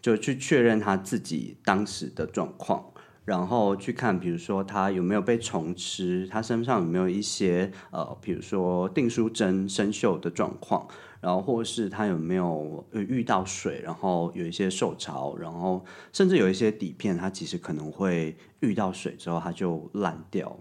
[0.02, 2.84] 就去确认他自己当时的状况。
[3.24, 10.86] 然后去看，比如说他有没有被虫吃，他身上有没有一些呃，比如说订书针生锈的状况，
[11.20, 20.56] 然后或是他有没有遇到水，然后有一些受潮，然后甚至有一些底片，它其实可能会遇到水之后它就烂掉。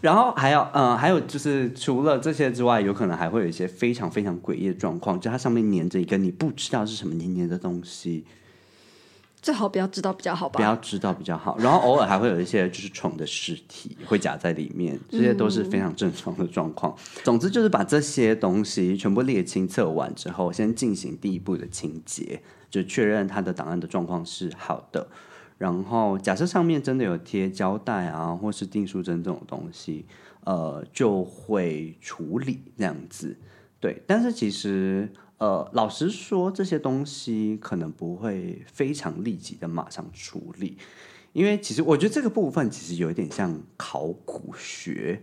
[0.00, 8.24] 然后还有，呃，还有就是除了这些之外，有可能还会有一些非常非常诡异的状况，就它上面粘着一个你不知道是什么黏黏的东西。
[9.44, 10.56] 最好不要知道比较好吧。
[10.56, 11.54] 不要知道比较好。
[11.58, 16.96] 然后偶尔还会有一些就是虫的尸体会夹在里面，这些都是非常正常的状况。
[17.22, 22.40] 总之就是把这些东西全部列清测完之后，先进行第一步的清洁，
[22.70, 25.06] 就确认它的档案的状况是好的。
[25.58, 30.06] 然后假设上面真的有贴胶带啊，或是订书针这种东西，
[30.44, 33.36] 呃，就会处理这样子。
[33.78, 35.12] 对，但是其实。
[35.38, 40.78] 呃，老实说，这些东西可能不会非常立即的马上处理，
[41.32, 45.20] 因为其实我觉得这个部分其实有一点像考古学，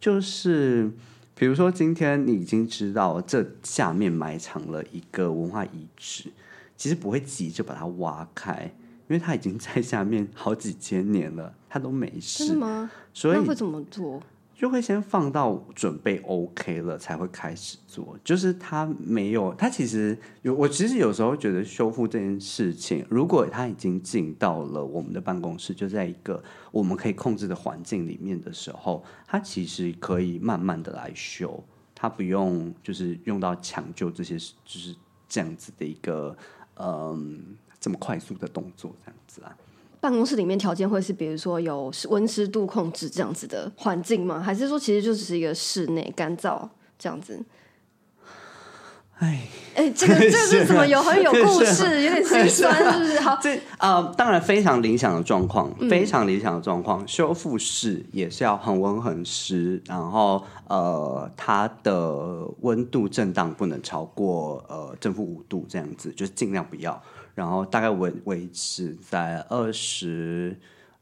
[0.00, 0.90] 就是
[1.34, 6.32] 比如说今天你已经知道这下面埋藏了一个文化遗址，
[6.76, 8.74] 其实不会急着把它挖开，
[9.08, 12.54] 因为它已经在下面好几千年了，它都没事。
[12.54, 12.90] 吗？
[13.14, 14.20] 所以会怎么做？
[14.56, 26.42] 就会先放到准备 OK 了才会开始做，就是他没有，他其实有，我其实有时候觉得修复这件事情，如果他已经进到了我们的办公室，就在一个
[26.72, 31.62] 我们可以控制的环境里面的时候，他其实可以慢慢的来修，
[31.94, 34.96] 他不用就是用到抢救这些，就是
[35.28, 36.34] 这样子的一个
[36.76, 39.54] 嗯这么快速的动作这样子啊。
[40.00, 44.40] 办公室里面条件会是，比如说有温湿度控制这样子的环境吗？
[44.40, 46.68] 还是说其实就只是一个室内干燥
[46.98, 47.42] 这样子？
[49.18, 53.18] 哎哎，这个 这是怎么有很有故事，有点心酸，是不是？
[53.20, 67.02] 好， 这呃，当然非常理想的状况，非常理想的状况，修复室也是要恒温恒湿，然后呃，它的温度震荡不能超过呃正负五度这样子，就是尽量不要。
[67.36, 70.58] 然后大概维维持在二十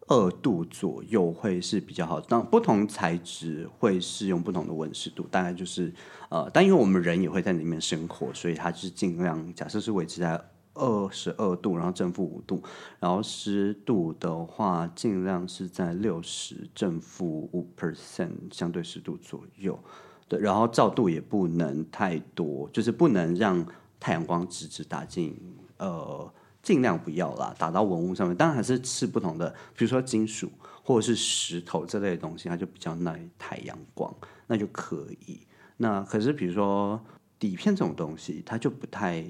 [0.09, 2.21] 二度左右会是比较好。
[2.21, 5.95] 当不同材质会适用不同的温湿度，大概就是
[6.31, 10.39] 呃，但因为我们人也会在里面生活，所以它就是尽量假设是维持在
[10.75, 12.61] 二十二度，然后正负五度，
[12.99, 19.79] 然后湿度的话尽量是在六十正负五 percent 相对湿度左右。
[20.27, 23.65] 对，然后照度也不能太多，就是不能让
[24.01, 25.41] 太阳光直直打进。
[25.79, 28.37] 呃，尽量不要啦，打到文物上面。
[28.37, 30.51] 当然还是吃不同的，比如说金属
[30.83, 34.15] 或者是石头这类的东西，它就比较耐太阳光，
[34.47, 35.47] 那就可以。
[35.77, 37.01] 那可是比如说
[37.39, 39.25] 底片这种东西，它就不太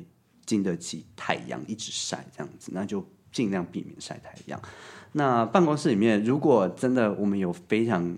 [0.45, 4.61] 经得起太阳一直晒这样子，那就尽量避免晒太阳。
[5.13, 8.17] 那办公室里面，如果真的我们有非常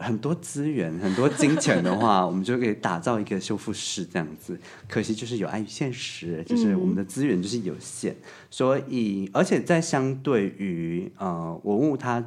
[0.00, 4.58] 很多资源、很多金钱的话， 我们就可以打造一个修复室这样子。
[4.88, 8.16] 可惜就是有碍于现实，就是我们的资源就是有限，
[8.50, 12.24] 所以而且在相对于呃文物，它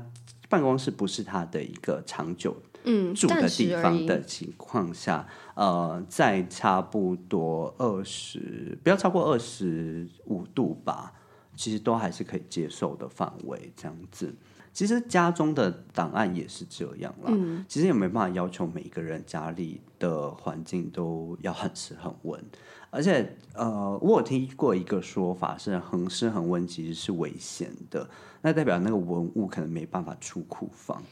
[0.47, 11.11] 办公室不是它的一个长久嗯住的地方的情况下，呃，在差不多二十不要超过二十五度吧，
[11.55, 14.33] 其实都还是可以接受的范围这样子。
[14.73, 17.27] 其实家中的档案也是这样啦。
[17.27, 22.43] 嗯，其实也没办法要求每一个人家里的环境都要很湿很温，
[22.89, 28.09] 而且呃，我有听过一个说法是恒湿恒温其实是危险的，
[28.41, 31.03] 那代表那个文物可能没办法出库房，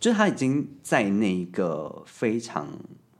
[0.00, 2.68] 就是它已经在那个非常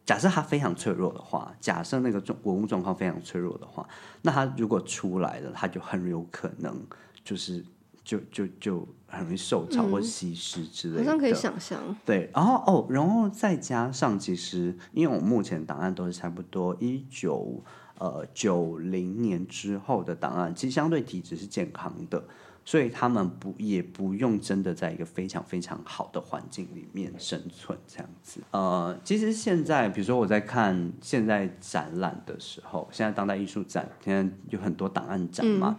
[0.05, 3.89] 假设它非常脆弱的话，假设那个状文物状况非常脆弱的话，
[4.23, 6.85] 那它如果出来了，它就很有可能
[7.23, 7.64] 就是。
[8.03, 11.78] 就就就很容易受潮或稀释之类的，好像可以想象。
[12.05, 17.62] 对，然后哦，然后再加上，其实因为我目前档案都是差不多一九
[17.98, 22.24] 呃九零年之后的档案，其实相对体质是健康的，
[22.64, 28.40] 所以他们不也不用真的在一个非常非常好的环境里面生存这样子。
[28.53, 35.76] 呃，其实现在比如说我在看现在展览的时候，现在当代艺术展现在有很多档案展嘛。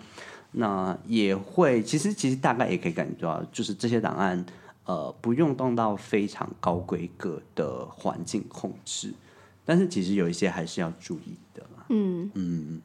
[0.52, 4.46] 那也会，其实其实大概也可以感觉到，就是这些档案，
[4.86, 9.14] 呃，不用动到非常高规格的环境控制，
[9.64, 11.64] 但是其实有一些还是要注意的。
[11.94, 12.82] 嗯嗯，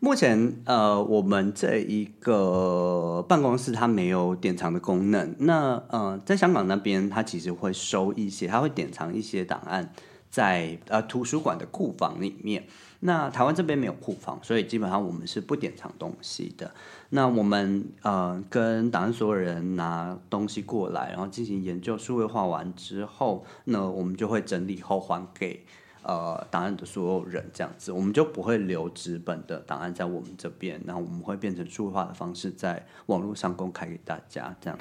[0.00, 5.34] 目前呃，我们这一个办公室它没有典藏的功能。
[5.38, 9.92] 那呃，在香港那边，它其实会收一些，它会典藏一些档案
[10.30, 12.64] 在呃图书馆的库房里面。
[13.00, 16.72] 那台湾这边没有库房，所以基本上我们是不典藏东西的。
[17.10, 25.64] 那我们呃跟档案所有人拿东西过来，然后进行研究，数位化完之后，那我们就会整理后还给
[26.02, 34.78] 呃档案的所有人，这样子，我们就不会留纸本的档案在我们这边，然后我们会变成数位化的方式在网络上公开给大家，这样。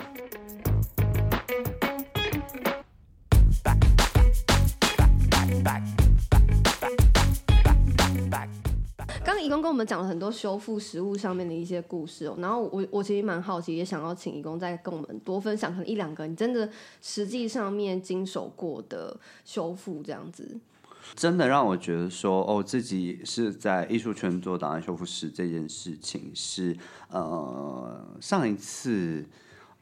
[9.50, 16.70] 工跟我们讲了很多修复食物上面的一些故事哦，然后我我其实蛮好奇，也想要请义工再跟我们多分享可能一两个你真的
[17.02, 20.60] 实际上面经手过的修复这样子。
[21.16, 26.76] 真的让我觉得说，哦，自己是在艺术圈做档案修复师这件事情是，
[27.10, 29.26] 呃，上一次。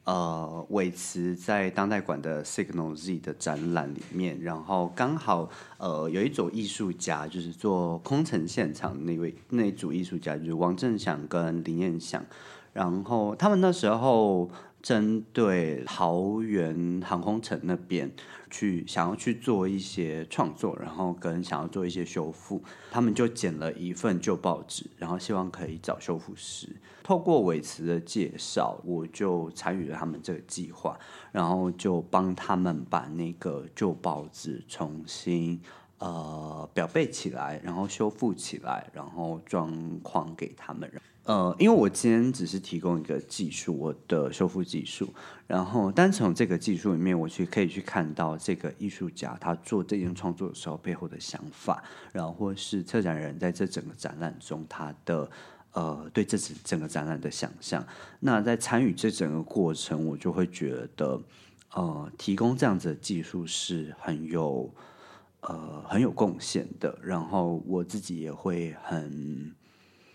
[0.04, 12.26] 呃，维持在当代馆的 Signal Z 的展览里面，然后刚好呃有一组艺术家，就是做空城现场那位那组艺术家，就是王正祥跟林彦祥，
[12.74, 14.50] 然后他们那时候。
[14.82, 18.12] 针对桃园航空城那边
[18.50, 26.68] 去想要去做一些创作，然后跟想要做一些修复，他们就剪了一份旧报纸，然后希望可以找修复师。
[27.04, 30.98] 透过伟慈的介绍，我就参与了他们这个计划，
[31.32, 35.60] 然后就帮他们把那个旧报纸重新
[35.98, 40.92] 呃裱背起来，然后修复起来，然后装框给他们。
[41.24, 45.08] 呃，因为我今天只是提供一个技术，我的修复技术，
[45.46, 55.30] 然后单从这个技术里面，我去可以去看到这个艺术家他做这件创作的时候背后的想法，然后或是策展人在这整个展览中他的
[55.74, 57.86] 呃对这次整个展览的想象。
[58.20, 61.22] 那在参与这整个过程，我就会觉得
[61.74, 64.70] 呃，提供这样子的技术是很有
[65.42, 69.56] 呃很有贡献的，然后我自己也会很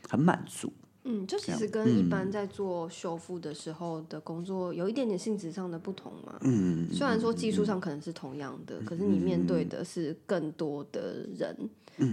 [0.08, 0.72] 很满足。
[1.08, 6.36] 嗯，就其实跟一般在做修复的时候的工作有一点点性质上的不同嘛。
[6.40, 11.56] 嗯，虽然说技术上可能是同样的，可是你面对的是更多的人，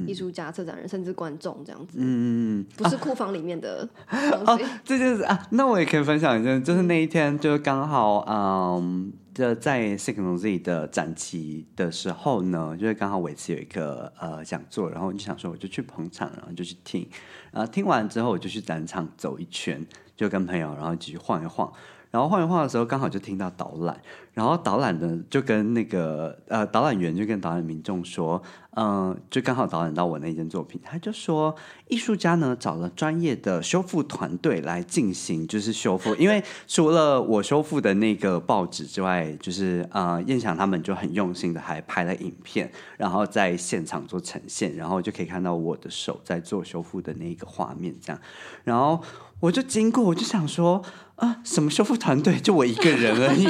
[0.07, 1.97] 艺术家、策展人，甚至观众这样子。
[1.99, 3.87] 嗯嗯嗯不是库房里面的
[4.45, 4.65] 东西。
[4.83, 9.13] 这就是啊，那我也可以分享一下，就是那一天就刚好嗯。
[9.35, 17.09] 这在 Signal Z 的展期的时候呢，就是刚好伟慈有一个呃讲座，然后我就想说我就去捧场，然后就去听，
[17.51, 19.83] 然后听完之后我就去展场走一圈，
[20.15, 21.73] 就跟朋友然后继续晃一晃。
[22.13, 23.99] 然后晃一晃的时候，刚好就听到导览，
[24.33, 28.39] 然后导览呢就跟那个呃导览员就跟导览民众说，
[28.75, 31.55] 嗯，就刚好导览到我那件作品，他就说
[31.87, 48.21] 艺术家呢找了专业的修复团队来进行就是修复， 因为除了我修复的那个报纸之外，就是呃燕翔他们就很用心的还拍了影片，然后在现场做呈现，然后就可以看到我的手在做修复的那个画面这样，
[48.63, 49.03] 然后。
[49.39, 50.81] 我就经过，我就想说
[51.15, 52.37] 啊，什么修复团队？
[52.37, 53.47] 就我一个人而已，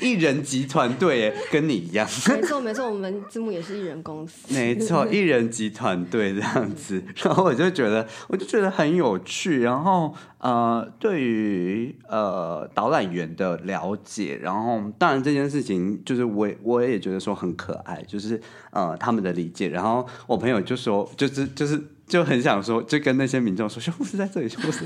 [0.00, 2.08] 一人集团队，哎，跟你一样。
[2.28, 4.54] 没错，没错，我们字幕也是艺人公司。
[4.54, 7.02] 没错，艺人集团队这样子。
[7.16, 9.62] 然后我就觉得，我就觉得很有趣。
[9.62, 18.40] 然后呃，对于呃导览员的了解，然后当然这件事情就是我我也觉得说很可爱，就是
[18.70, 19.68] 呃他们的理解。
[19.68, 21.82] 然后我朋友就说，就是就是。
[22.06, 24.84] 就很想说，就跟那些民众说，修复师在这里，修复师。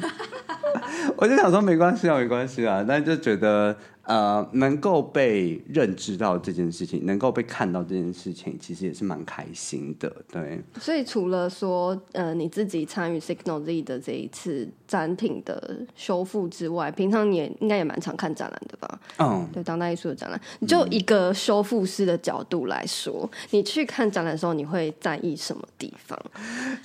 [1.17, 3.77] 我就想说，没关系啊，没关系啊，但就觉得。
[4.09, 10.59] 呃，能够被认知到这件事情，能够被看到这件事情，其实也是蛮开心的，对。
[10.81, 18.99] 所以除了说，呃，你自己参与 Signal Z 的这一次展品的修复之外，平常你也应该也蛮常看展览的吧？
[19.19, 26.19] 嗯，对，当代艺术的展览，就一个修复师的角度来说，你去看展览的时候，你会在意什么地方？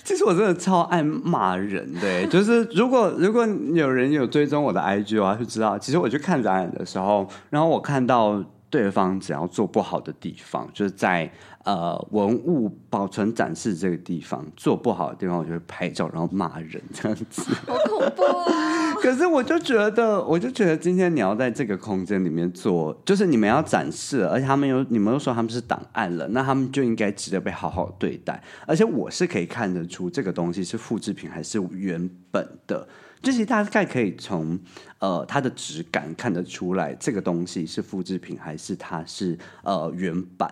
[0.04, 7.13] 其实我真的超爱骂人的，就是如果如果有人有追踪我的 IG 的话，就知道，其实我去看展览的时候。
[7.50, 11.30] 然后我看到对方只要做不好的地方，就是在
[11.64, 18.94] 呃文物保存展示这个地方做不好的地方，我就会拍照然后骂人这样子，好恐怖啊！
[19.00, 28.42] 可是我就觉得，我就觉得今天你要在这个空间里面做，就是你们要展示，而且他们又你们又说他们是档案了，那他们就应该值得被好好对待。
[28.66, 32.88] 而且我是可以看得出这个东西是复制品还是原本的。
[33.24, 34.56] 这些大概可以从
[34.98, 40.48] 呃它的质感看得出来，这个东西是复制品还是它是呃原版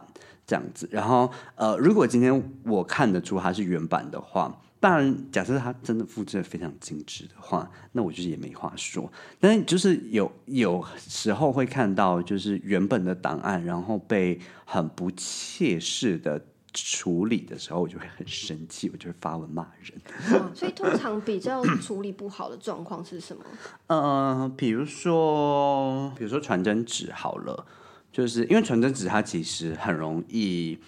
[0.46, 0.88] 这样子。
[0.90, 9.12] 然后呃，如果今天我看得出它是原版的话，当然假设它真的复制的非常精致的话，那我就也没话说。
[9.38, 16.42] 但是就是有有时候会看到，就是原本的档案，然后被很不切实的。
[16.72, 20.52] 处理的时候，我就会很生气， 我就会发文骂人。
[20.54, 23.42] 所以通常比较处理不好的状况是什么？
[23.88, 27.66] 呃，比如说，比如说传真纸好了，
[28.10, 30.78] 就是因为传真纸它其实很容易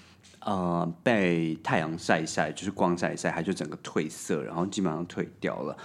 [0.41, 5.77] 呃被太阳晒晒，就是光晒晒，它就整个褪色，然后基本上褪掉了。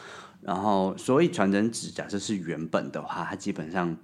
[0.42, 3.98] 然后，所以传真纸假设是原本的话，它基本上。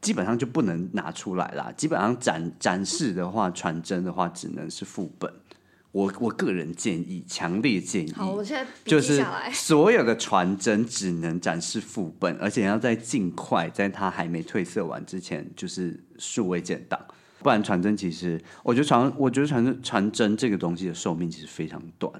[0.00, 1.72] 基本上就不能拿出来啦。
[1.76, 5.32] 基本上展展示的话，传真的话，只能是副本。
[5.90, 9.24] 我我个人建议，强烈建议，好，我现在就是。
[9.52, 17.00] 所有的传真只能展示副本，而且要在尽快在它还没褪色完之前，就是数位建档。
[17.40, 22.12] 不然传真其实，我觉得传，我觉得传真传真这个东西的寿命其实非常短。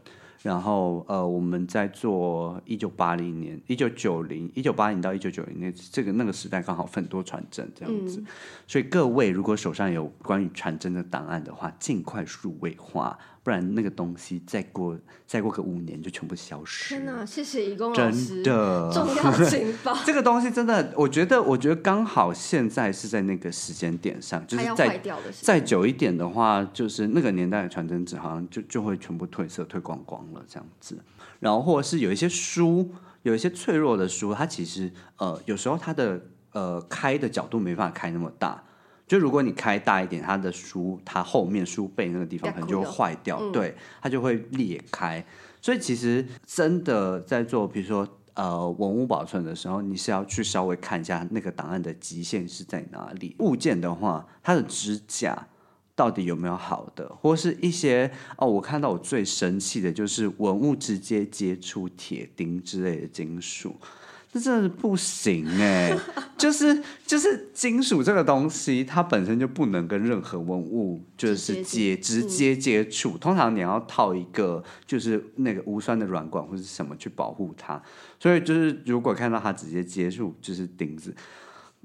[0.43, 8.22] 然后呃，我们在做一九八零年、一九九零、一九八零到一九九零年这个那个时代，刚好很多传真这样子。
[8.66, 16.95] 所以各位如果手上有关于传真的档案的话，尽快数位化，不然那个东西再过再过个五年就全部消失。
[16.95, 19.97] 天哪，谢谢义工老师，真的， 重要情报。
[20.05, 25.01] 这个东西真的，我觉得，我觉得刚好现在是在那个时间点上，就是再
[25.43, 30.99] 再久一点的话，就是那个年代的传真纸好像就就会全部褪色、褪光光了这样子。
[31.41, 32.91] 然后或者是有一些书，
[33.22, 36.20] 有一些脆弱的书，它其实呃有时候它的
[36.53, 38.62] 呃开的角度没办法开那么大。
[39.09, 45.24] 就如果你开大一点，它的书它后面书背那个地方可能就会坏掉，对，它就会裂开。
[45.62, 53.34] 所以其实真的在做，比如说呃文物保存的时候，你是要去稍微看一下那个档案的极限是在哪里。
[53.38, 55.48] 物件的话，它的支架
[55.96, 63.74] 到底有没有好的，或是一些哦，我看到我最生气的就是文物直接接触铁钉之类的金属。
[64.30, 65.96] 这真的是不行哎、
[66.36, 73.16] 就是就是金属这个东西，它本身就不能跟任何文物就是接直接接触。
[73.16, 77.82] 通常你要套一个就是那个无酸的软管或者什么去保护它。
[78.20, 81.14] 所以就是如果看到它直接接触就是钉子，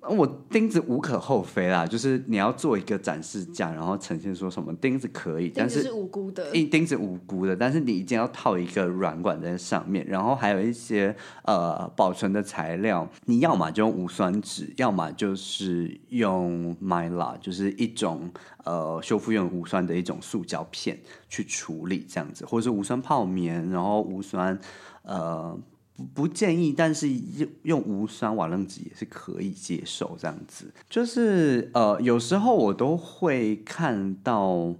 [0.10, 18.30] 我钉子无可厚非啦，就是你要做一个展示架，然后呈现说什么钉子可以，但是无辜的，一钉子无辜的，但是你一定要套一个软管在上面，然后还有一些呃保存的材料，你要么就用无酸纸，要么就是用 Mylar，就是一种
[18.66, 21.00] 呃修复用无酸的一种塑胶片
[21.30, 24.60] 去处理这样子，或者是无酸泡棉，然后无酸
[25.04, 25.58] 呃。
[25.96, 30.18] 不不建议，但是用用无酸瓦楞纸也是可以接受。
[30.20, 34.74] 这样子，就是呃，有时候我都会看到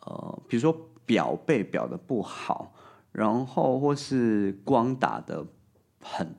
[0.00, 2.74] 呃，比如说表被表的不好，
[3.12, 5.46] 然后或是光打的
[6.00, 6.34] 很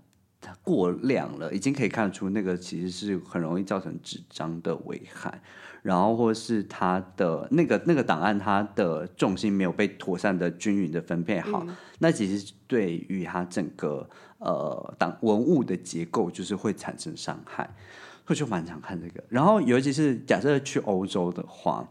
[0.63, 5.41] 过亮了，已经可以看出那个其实是很容易造成纸张的危害。
[5.81, 11.65] 然后或是它的那个那个档案，它的重心没有被妥善的均匀的分配好，
[11.99, 14.09] 那其实对于它整个
[14.39, 17.69] 呃档文物的结构就是会产生伤害。
[18.25, 21.87] 我就蛮常看这个，然后尤其是假设去欧洲的话。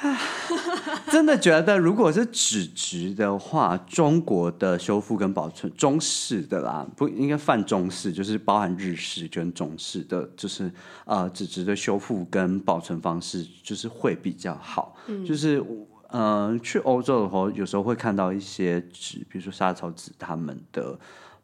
[1.10, 10.70] 真的觉得，如果是纸质的话，中国的修复跟保存，中式的啦，不应该泛中式，就是包含日式跟中式的，就是
[11.04, 14.96] 呃纸质的修复跟保存方式，就是会比较好。
[15.26, 15.64] 就是
[16.08, 20.96] 呃去欧洲的时候，有时候会看到一些纸，比如说沙草纸，他们的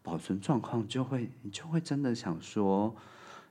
[0.03, 2.95] 保存状况就会，你就会真的想说，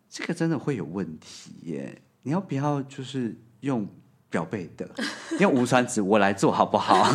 [0.10, 2.01] 这个真的会有问题耶！
[2.22, 3.86] 你要不要就是用？
[4.34, 4.90] 表背的，
[5.40, 7.08] 用无酸纸我来做好不好？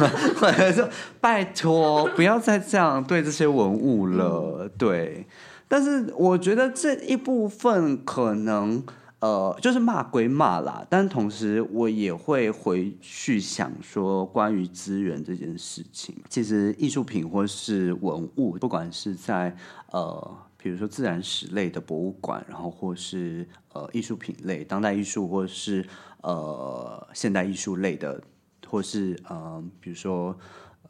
[1.20, 4.70] 拜托不要再这样对这些文物了。
[4.78, 5.26] 对，
[5.66, 8.80] 但是我觉得这一部分可能
[9.18, 19.56] 呃，就是骂归骂啦，但同时我也会回去想说，关于资源这件事情，其实艺术品或是文物，不管是在
[19.90, 20.36] 呃。
[20.60, 25.86] 比如说自然史类的博物馆，然后或是呃艺术品类、当代艺术，或是
[26.22, 28.22] 呃现代艺术类的，
[28.66, 30.36] 或是呃比如说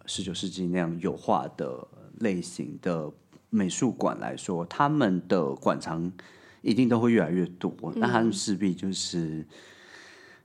[0.06, 1.86] 十九世纪那样油画的
[2.20, 3.10] 类型的
[3.50, 6.10] 美术馆来说，他们的馆藏
[6.62, 9.46] 一定都会越来越多，那他们势必就是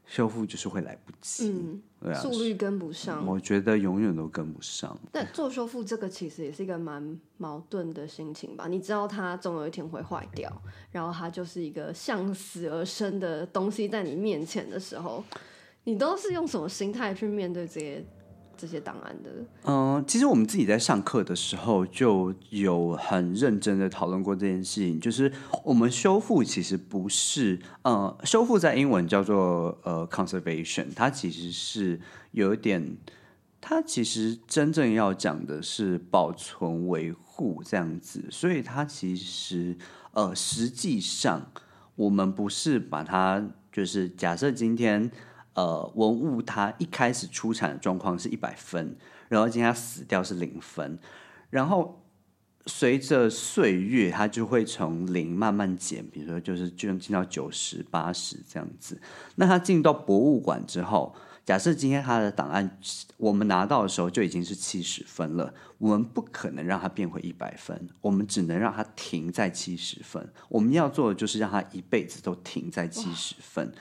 [0.05, 1.49] 修复就是会来不及。
[1.49, 3.25] 嗯，对啊，速率跟不上。
[3.25, 4.97] 我觉得永远都跟不上。
[5.11, 8.67] 但做修复这个其实也是一个蛮矛盾的心情吧。
[8.67, 10.51] 你知道它总有一天会坏掉，
[10.91, 15.23] 然后它就是一个向死而生的东西在你面前的时候，
[15.85, 18.05] 你都是用什么心态去面对这些
[18.63, 19.29] 这些档案的？
[19.65, 25.29] 嗯，其实我们自己在上课的时候就有很认真的讨论过这件事情，就是
[25.65, 31.99] 我们修复其实不是呃，修复在英文叫做呃 conservation，它其实是
[32.31, 32.95] 有一点，
[33.59, 39.75] 它其实真正要讲的是保存维护这样子，所以它其实
[40.13, 41.51] 呃实际上
[41.95, 45.11] 我们不是把它就是假设今天。
[45.53, 48.95] 呃，文物它一开始出产的状况是一百分，
[49.29, 50.97] 然后今天它死掉是零分，
[51.49, 52.01] 然后
[52.65, 58.99] 随着岁月，它就会从零慢慢减，比如说就是就能进到九十八十这样子。
[59.35, 61.13] 那它进到博物馆之后，
[61.45, 62.79] 假设今天他的档案
[63.17, 70.27] 我们拿到的时候就已经是七十分了，我们不可能让它变回一百分，我们只能让它停在七十分。
[70.47, 73.73] 我们要做的就是让它一辈子都停在七十分。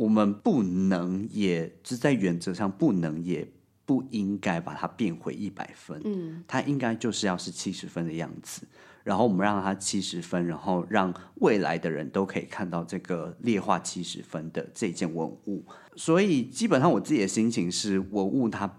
[0.00, 3.46] 我们不能，也是在原则上不能，也
[3.84, 6.00] 不应该把它变回一百分。
[6.06, 8.66] 嗯，它应该就是要是七十分的样子。
[9.04, 15.62] 然后我们让它七十分，然后让未来的人都可以看到这个劣化七十分的这件文物。
[15.96, 18.74] 所以基本上我自己的心情是，文物它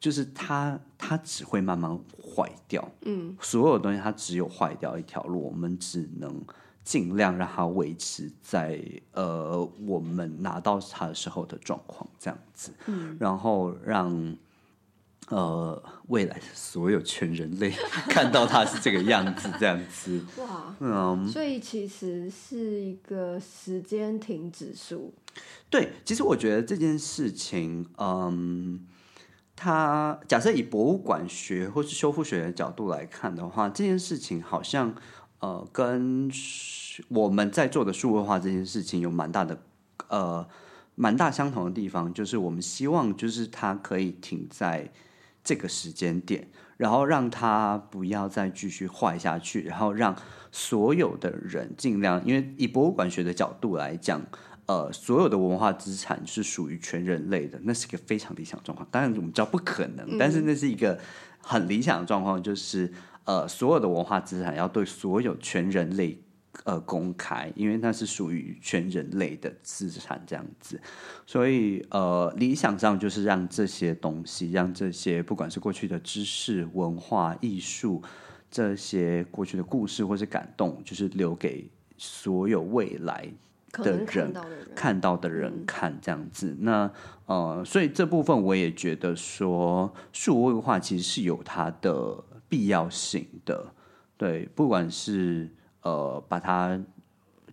[0.00, 2.90] 就是它它只会慢慢坏掉。
[3.02, 6.42] 嗯，所有东西它只有坏掉一条路，我们只能
[6.86, 8.80] 尽量让它维持在
[9.12, 12.72] 呃我们拿到它的时候的状况这样子。
[12.86, 14.36] 嗯，然后让。
[15.28, 17.70] 呃，未来的所有全人类
[18.08, 25.12] 看到它是这个样子，这样子， 哇，嗯，所以其实是一个时间停止数。
[25.68, 28.86] 对，其实我觉得这件事情，嗯，
[29.56, 34.94] 它假设以博物馆学或是修复学的角度来看的话，这件事情好像
[35.40, 36.30] 呃，跟
[37.08, 39.58] 我们在做的数位化这件事情有蛮大的
[40.08, 40.46] 呃
[40.94, 44.92] 蛮大相同的地方，就是我们希望就是它可以停在。
[45.48, 50.16] 这个时间点，然后让它不要再继续坏下去，然后让
[50.50, 54.20] 所有的人尽量，因为以博物馆学的角度来讲，
[54.66, 58.88] 呃，所有的文化资产是属于全人类的，那是一个非常理想状况。
[58.90, 60.98] 当然我们知道不可能，但是那是一个
[61.40, 62.92] 很理想的状况，就是
[63.26, 66.18] 呃，所有的文化资产要对所有全人类。
[66.64, 70.80] 呃，公开，因为那是属于全人类的资产，这样子，
[71.26, 78.02] 所以呃，理想上就是让这些东西，让这些不管是过去的知识、文化、艺术，
[78.50, 83.28] 这些过去的故事或是感动，就是留给所有未来
[83.72, 84.34] 的人
[84.74, 86.56] 看到的人看，这样子。
[86.60, 86.90] 那
[87.26, 93.72] 呃，所以这部分我也觉得说，数位化其实是有它的必要性的，
[94.16, 95.50] 对，不管是。
[95.82, 96.76] 呃，把它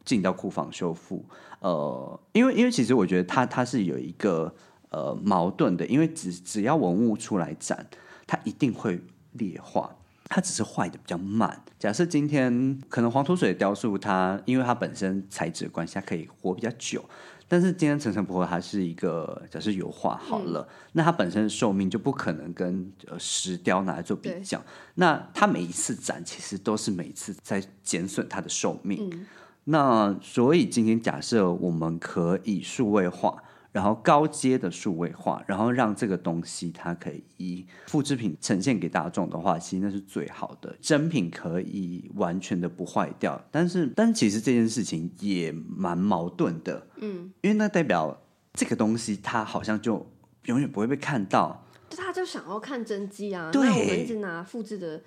[0.03, 1.23] 进到库房修复。
[1.59, 4.51] 呃，因为因为其实我觉得它它是有一个
[4.89, 7.85] 呃矛盾的，因为只只要文物出来展，
[8.25, 8.99] 它一定会
[9.33, 11.63] 劣化，它只是坏的比较慢。
[11.77, 17.05] 假设今天可能黄土水雕塑，它因为它本身材质的关系，它可以活比较久。
[17.47, 24.61] 但是今天陈陈婆婆还是一个，假设油画好了，那它本身的寿命就不可能跟呃石雕拿来做比较。
[24.95, 29.27] 那它每一次展其实都是每一次在减损它的寿命。
[29.65, 33.35] 那所以今天假设我们可以数位化。
[33.73, 40.73] 然后高阶的数位化，然后让这个东西它可以以复制品呈现给大众的话，其实那是最好的。
[40.79, 48.15] 真品可以完全的不坏掉，但是，但其实这件事情也蛮矛盾的，嗯，因为那代表
[48.53, 50.07] 这个东西它好像就
[50.45, 55.01] 永远不会被看到，就他就想要看真机啊，对，我们一直拿复制的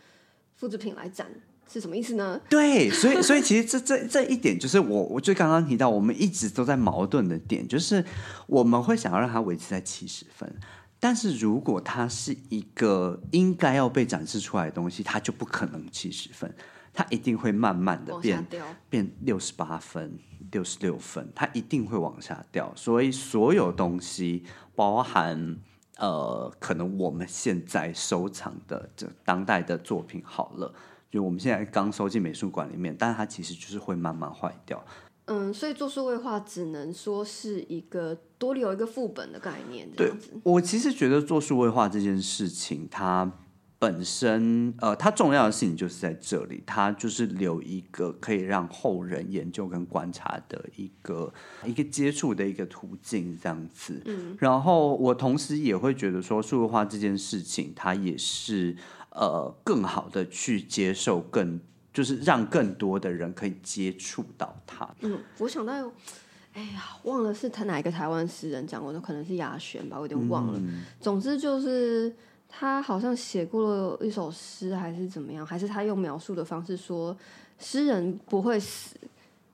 [0.57, 1.31] 复制品来展。
[1.69, 2.41] 是什么意思呢？
[2.49, 8.05] 对，所以所以其实这这这一点就是我我就刚刚提到，我们一直都在矛盾的点，就是
[8.47, 10.51] 我们会想要让它维持在七十分，
[11.01, 16.55] 但是如果它是一个应该要被展示出来的东西，它就不可能七十分，
[16.95, 18.47] 它一定会慢慢的变
[18.89, 20.17] 变六十八分、
[20.53, 22.73] 六十六分，它一定会往下掉。
[22.77, 24.45] 所以所有东西，
[24.77, 25.57] 包含
[25.99, 30.73] 呃，可能我们现在收藏的这当代的作品，好了。
[31.11, 34.85] 就我们现在刚收进美术馆里面，但是它其实就是会慢慢坏掉。
[35.27, 39.91] 嗯，所以做数位化只能说是一个多留一个副本的概念。
[39.97, 40.13] 对，
[40.45, 43.33] 我其实觉得做数位化这件事情，它
[43.79, 51.35] 本身呃，它重要的事情就是在这里，它就是留一个可以让后人研究跟观察的一个
[51.65, 54.01] 一个接触的一个途径，这样子。
[54.05, 58.77] 嗯，然后我同时也会觉得说，数位化这件事情，它也是。
[59.17, 61.59] 呃，更好的去接受，更
[61.91, 64.87] 就是让更多的人可以接触到它。
[65.01, 65.73] 嗯，我想到，
[66.53, 70.61] 哎呀，忘了是他哪一个台湾诗人讲过的，可能是雅璇吧，我有点忘了。
[71.01, 72.15] 总之就是
[72.47, 77.17] 他好像写过了一首诗，还是怎么样，还是他用描述的方式说，
[77.59, 78.95] 诗人不会死，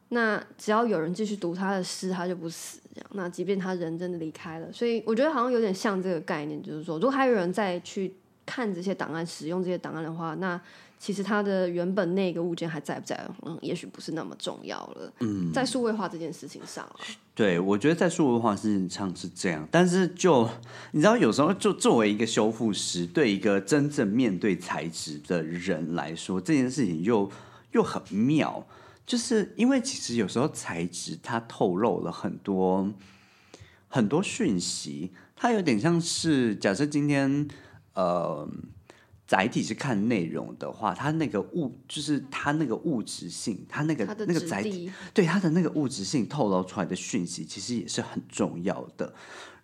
[0.09, 2.81] 那只要有人继续读他的诗，他就不死。
[2.93, 8.13] 这样，那即便他人真的离开了，所以我觉得好像有点像这个概念，就是说，如果还有人再去。
[8.45, 10.61] 看这些档案，使用这些档案的话，那
[10.99, 13.29] 其实它的原本那个物件还在不在？
[13.43, 15.13] 嗯，也许不是那么重要了。
[15.21, 16.89] 嗯，在数位化这件事情上，
[17.35, 19.67] 对我觉得在数位化事情上是这样。
[19.71, 20.49] 但是就
[20.93, 27.31] 你知道，有时候就作为一个修复师，对一个真正面对材质的人来说，这件事情又
[27.73, 28.65] 又很妙，
[29.05, 32.93] 就是因为其实有时候材质它透露了很多
[33.89, 35.11] 很多讯息。
[35.35, 37.49] 它有点像是假设今天
[37.95, 38.49] 呃
[39.27, 49.15] 载体是看内容的话，它那个物就是它那个物质性，它那个它那个载体，对它的那个物质性透露出来的讯息，其实也是很重要的。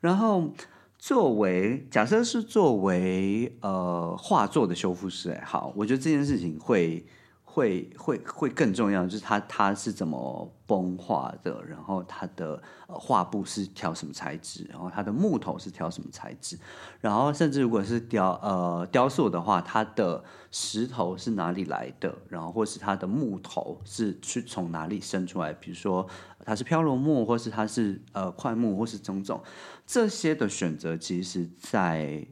[0.01, 0.55] 然后，
[0.99, 7.05] 作为假设是作为呃画作的修复师也好，我觉得这件事情会
[7.51, 16.57] 会会会更重要，就是它它是怎么崩画的，然后它的画布是挑什么材质，然后它的木头是挑什么材质，
[17.01, 20.23] 然后甚至如果是雕呃雕塑的话，它的
[20.53, 26.07] 石头是哪里来的，然后或是它的木头是去从哪里生出来，比如说
[26.45, 29.43] 它是飘柔木，或是它是呃块木，或是种种
[29.85, 32.25] 这些的选择，其实在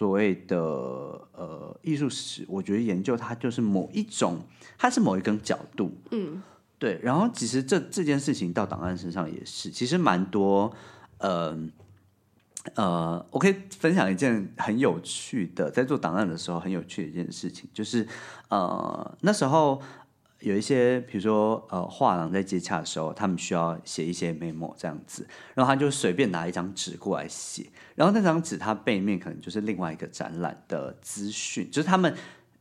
[0.00, 4.38] 所谓的呃艺术史，我觉得研究它就是某一种，
[4.78, 6.40] 它是某一根角度，嗯，
[6.78, 6.98] 对。
[7.02, 10.74] 然后其实这这件事情到档案身上也是，其实蛮多，
[11.18, 11.54] 呃
[12.76, 18.08] 呃，我可以分享一件很有趣的，在做档案的时候很有趣的一件事情，就是
[18.48, 19.82] 呃那时候。
[20.40, 32.14] 有一些，比如说，呃，画廊在接洽的时候，他们需要写一些 memo 这样子，然后他就随便拿一张纸过来写，然后那张纸它背面可能就是另外一个展览的资讯，就是他们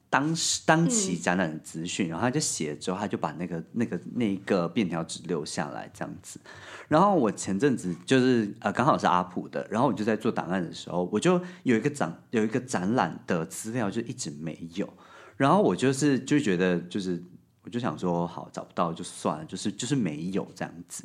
[0.10, 6.38] 当时当期展览的资讯，然后他就写了之后，他就把那个那个那一个便条纸留下来这样子。
[6.90, 14.92] 然后我前阵子就是呃刚好是阿普的，然后我就在做档案的时候，我就有一个展有一个展览的资料就一直没有，
[15.38, 17.24] 然后我就是就觉得就是。
[17.70, 21.04] 我就想说，好找不到就算了，就是就是没有这样子。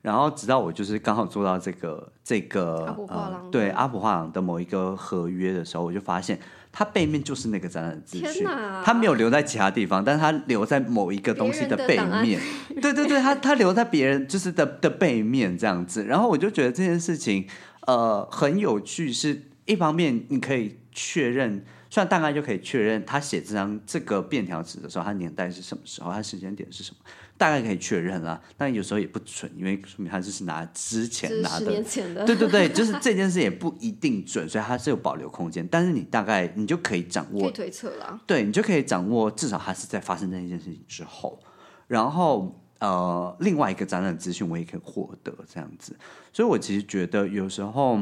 [0.00, 6.40] 然后直到我就是刚好做到这个这个呃对阿普画廊的某一个合约的时候，我就发现
[6.72, 8.46] 它背面就是那个展览资讯
[8.82, 12.40] 它没有留在其他地方，但是它留在某一个东西的背面。
[12.80, 16.06] 对对对，它它留在别人就是的的背面这样子。
[16.06, 17.46] 然后我就觉得这件事情
[17.86, 21.62] 呃很有趣，是一方面你可以确认。
[21.96, 26.98] 虽然大概就可以确认他写这张这个便条纸的时候，他年代是什么时候，他时间点是什么，
[27.38, 28.38] 大概可以确认啦。
[28.54, 31.82] 但有时候也不准，因为说明他就是拿之前拿的，
[32.26, 35.66] 对对对，就是这件事也不一定准，所以它是有保留空间。
[35.66, 38.20] 但是你大概你就可以掌握可以推测了。
[38.26, 41.40] 对你就可以掌握，至少它是在发生这一件事情之后，
[41.86, 45.96] 然后呃，另外一个展览资讯我也可以获得这样子，
[46.30, 47.98] 所以我其实觉得有时候，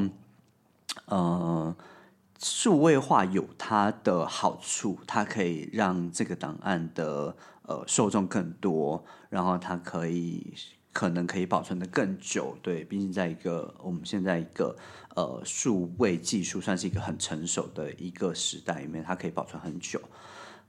[1.06, 1.76] 呃，
[2.38, 10.52] 数位化有它的好处，它可以让这个档案的呃受众更多，然后它可以
[10.92, 12.56] 可能可以保存的更久。
[12.60, 14.76] 对，毕竟在一个我们现在一个
[15.14, 20.00] 呃数位技术算是一个很成熟的一个时代里面，它可以保存很久。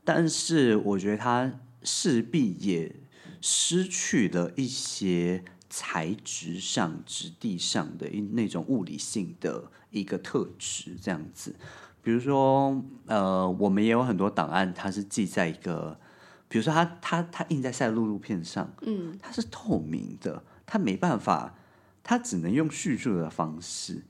[0.03, 1.51] 但是我觉得它
[1.84, 2.95] 势必也
[3.41, 5.43] 失去了一些
[5.78, 11.53] 材质上、质地上的一那种物理性的一个特质，这样子。
[12.01, 15.99] 比如说，呃，我们也有很多档案，它是记在一个，
[16.47, 21.55] 比如说它它它印在赛璐璐片上，嗯，它是透明的，它没办法，
[22.01, 24.05] 它只能用叙述的方式，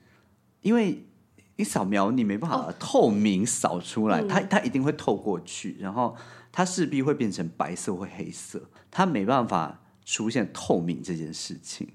[0.61, 1.07] 因为
[1.55, 6.16] 你扫描你没办法透明扫出来，它它一定会透过去，然后
[6.51, 11.88] 它势必会变成白色或黑色，它没办法出现透明这件事情，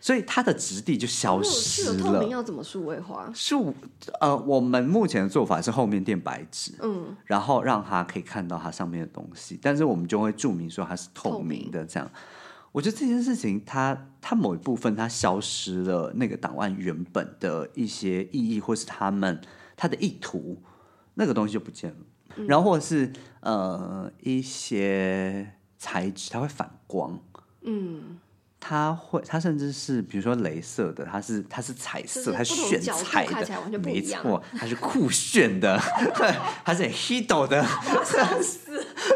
[0.00, 2.24] 所以它的质地就消失了透明，了。
[2.28, 3.30] 要怎么数位化？
[3.34, 3.74] 数
[4.20, 12.10] 呃，我们目前的做法是后面垫白纸，嗯，然后让它可以看到它上面的东西，但是我们就会注明说它是透明的，这样。
[12.70, 19.40] 我觉得这件事情它，它某一部分它消失了那个档案原本的一些意义，或是他们
[19.74, 20.62] 它的意图，
[21.14, 21.96] 那个东西就不见了。
[22.46, 23.10] 然后或者是
[23.40, 27.18] 呃一些材质，它会反光，
[27.62, 28.18] 嗯，
[28.60, 35.80] 它会，它甚至是比如说镭射的，它是它是彩色，它就是炫彩的没错，它是酷炫的，
[36.16, 37.64] 对， 它是很 hido 的，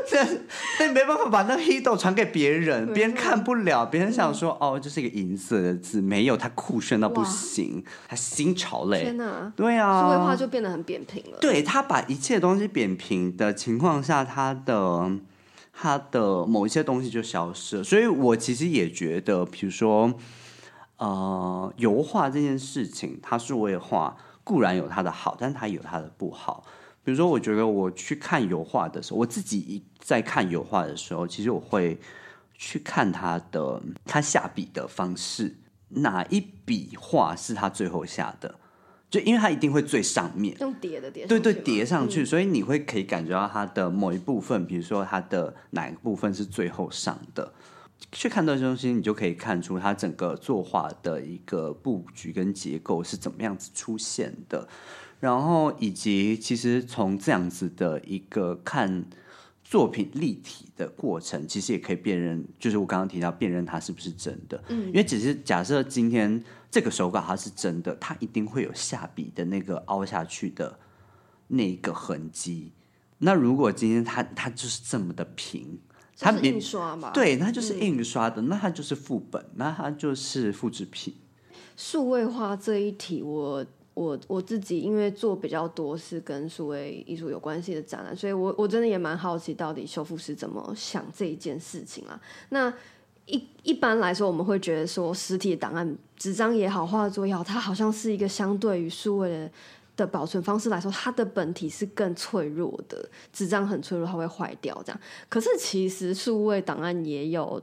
[0.08, 0.18] 这
[0.78, 9.02] 但没办法把那 hido 传给别人，别人看不了，别人想说哦，这是一个银色的字，没有，它酷炫到不行，它新潮嘞。
[9.02, 11.38] 天，哪，对啊，数位化就变得很扁平了。
[11.40, 15.10] 对他把一切东西扁平的情况下，他的
[15.82, 17.82] 他的某一些东西就消失了。
[17.82, 20.14] 所以我其实也觉得，比如说，
[20.98, 26.62] 呃，油画这件事情，它数位化固然有它的好，但是它有它的不好。
[27.02, 31.98] 比如说，我觉得我去看油画的时候，我自己在看油画的时候，其实我会
[32.56, 35.56] 去看他的他下笔的方式，
[35.88, 38.54] 哪一笔画是他最后下的，
[39.12, 40.56] 就因为它一定会最上面。
[40.58, 47.52] 用叠的叠，对对，叠上去，所以你会可以感觉到它的某一部分，比如说它的哪一个部分是最后上的。
[48.10, 54.66] 去看这些东西，你就可以看出它整个作画的一个布局跟结构是怎么样子出现的，
[55.20, 59.04] 然后以及其实从这样子的一个看
[59.62, 66.42] 作品立体的过程，其实也可以辨认，就是我刚刚提到辨认它是不是真的，嗯，因为只是假设今天
[66.72, 70.76] 这个手稿它是真的，它一定会有下笔的那个凹下去的
[71.46, 72.72] 那一个痕迹。
[73.18, 75.78] 那如果今天它它就是这么的平。
[76.18, 77.10] 它印刷嘛？
[77.10, 81.12] 对，它就是印刷的，那它就是副本，那它就是复制品。
[81.76, 83.64] 数位化这一题，我
[83.94, 92.20] 我我自己因为做比较多是跟数位艺术有关系的展览，所以我我真的也蛮好奇，到底修复师怎么想这一件事情啊？
[92.50, 92.72] 那
[93.26, 99.50] 一一般来说，我们会觉得说，实体档案、纸张也好，画作也好，它好像是一个相对于数位的。
[99.94, 104.74] 的保存方式来说，它的本体是更脆弱的，纸张很脆弱，它会坏掉。
[104.86, 104.98] 这样，
[105.28, 107.62] 可是其实数位档案也有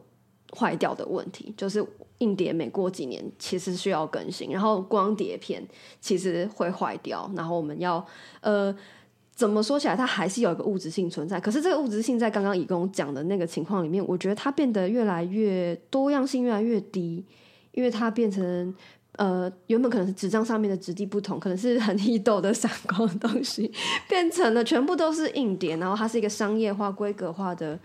[0.55, 1.83] 坏掉的问题，就是
[2.19, 5.67] 硬碟每过几年其实需要更新，然后光碟片
[5.99, 8.05] 其实会坏掉，然后我们要
[8.41, 8.73] 呃，
[9.39, 11.39] 怎么说起来，它还是有一个物质性存在。
[11.39, 17.23] 可是这个物质性在刚刚乙公讲的那个情况里面，我觉得它变得越来越多样性越来越低，
[17.71, 18.75] 因为它变成。
[19.13, 23.69] 呃，原本可能是纸张上面的质地不同，可能是很易抖的闪光的东西，
[24.07, 27.77] 变成了全部都是硬碟，然后它是一个商业化、规格化的，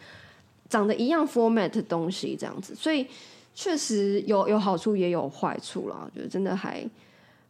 [0.68, 3.04] 长得一样 format 的东西，这样子，所以
[3.52, 6.02] 确实有有好处也有坏处啦。
[6.04, 6.88] 我觉得真的还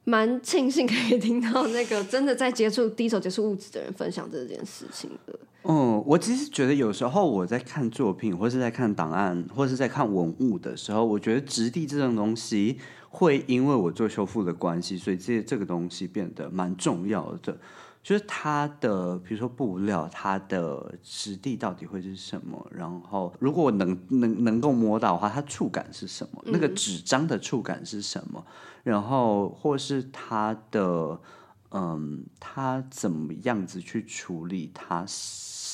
[0.04, 5.38] 蛮庆幸可以听到那个真的在接触第一手接触物质的人分享这件事情的。
[5.64, 12.78] 嗯，我其实觉得有时候我在看作品，或是在看档案，或是在看文物的时候，我觉得质地这种东西。
[13.16, 17.56] 会因为我做修复的关系，所以这这个东西变得蛮重要的。
[18.02, 22.66] 就是它的，比如说布料，它的质地到底会是什么？
[22.74, 26.42] 然后，如果能能能够摸到的话，它触感是什么？
[26.46, 28.44] 那个纸张的触感是什么？
[28.84, 31.20] 然后，或是他的，
[31.70, 35.04] 嗯，他怎么样子去处理他？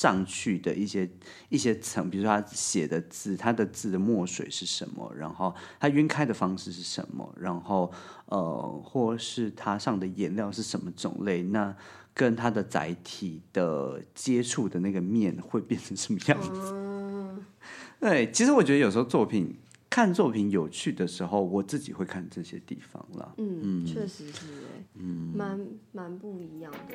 [0.01, 1.07] 上去的一些
[1.51, 5.13] 一些层，比如说他写的字，他的字的墨水是什么？
[5.15, 7.31] 然后他晕开的方式是什么？
[7.39, 7.93] 然后
[8.25, 11.43] 呃，或是他上的颜料是什么种类？
[11.43, 11.77] 那
[12.15, 17.45] 跟它的载体的接触的那个面会变成什么样子？
[18.01, 19.55] 对，其实我觉得有时候作品
[19.91, 23.35] 看作品有趣的时候，我自己会看这些地方了。
[23.39, 24.47] 嗯，确实是，
[24.95, 25.61] 嗯，蛮
[25.91, 26.95] 蛮不一样的。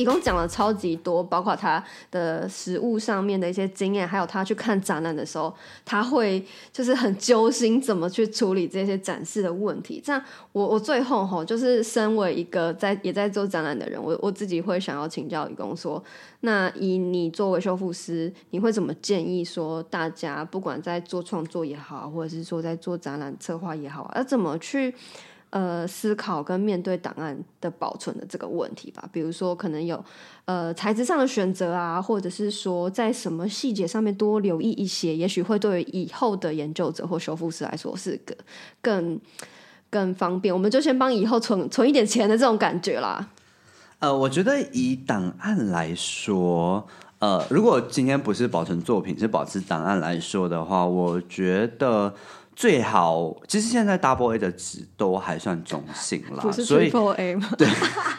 [0.00, 6.42] 一共讲了超级多，包括他的实物上面的一些经验，还有他去看展览的时候，他会
[6.72, 10.02] 就是很揪心，怎么去处理这些展示的问题。
[10.02, 10.22] 这样，
[10.52, 16.02] 我我最后吼，就是身为一个在也在做展览的人，我我自己会想要请教义工说，
[16.40, 24.94] 那以你作为修复师，你会怎么建议说，大家不管在做创作也好，或者是说在做展览策划也好，要怎么去？
[25.50, 30.02] 呃，思考跟面对档案的保存的这个问题吧，比如说可能有
[30.44, 38.32] 呃材质上的选择啊，或者是说在什么细节上面多留意一些，也许会对以后的研究者或修复师来说是个
[38.80, 39.20] 更
[39.90, 40.54] 更方便。
[40.54, 43.28] 我们就先帮以后存存一点钱的这种感觉啦。
[43.98, 46.86] 呃，我觉得以档案来说，
[47.18, 52.14] 呃，如果今天不是保存作品，是保持档案来说的话，我觉得。
[52.60, 57.48] 最好，其实现在 Double A 的纸都还算中性啦，所以 Triple A 吗？
[57.56, 57.66] 对，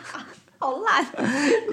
[0.57, 1.05] 好烂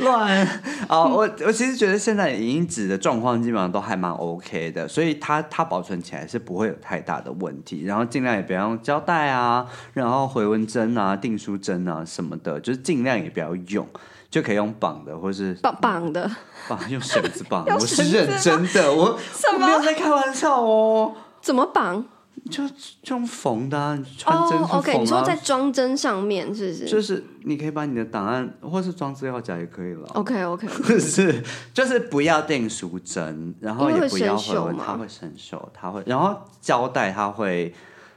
[0.00, 0.46] 乱
[0.86, 1.04] 啊！
[1.04, 7.84] 我我其实觉得现在影印纸的状况基本上都还蛮 OK 的，所以它它保存起来是不会有太大的问题。
[7.86, 13.88] 然后尽量也不要用胶带啊，然后回纹针啊、订书针啊什么的，就是尽量也不要用，
[14.30, 16.30] 就可以用绑的，或是绑绑的，
[16.68, 17.64] 绑用绳子绑。
[17.74, 19.18] 我是认真的，我
[19.54, 21.14] 我没有在开玩笑哦。
[21.40, 22.04] 怎么绑？
[22.50, 22.64] 就
[23.08, 26.86] 用缝的，穿针，OK，你说在装针上面是不是？
[26.86, 30.06] 就是你可以把你的档案，或是装资料夹也可以了。
[30.14, 30.66] OK，OK，
[30.98, 31.42] 是
[31.72, 37.74] 就是不要订书针，然后也不要回纹，它会生锈，它会，然后胶带它会，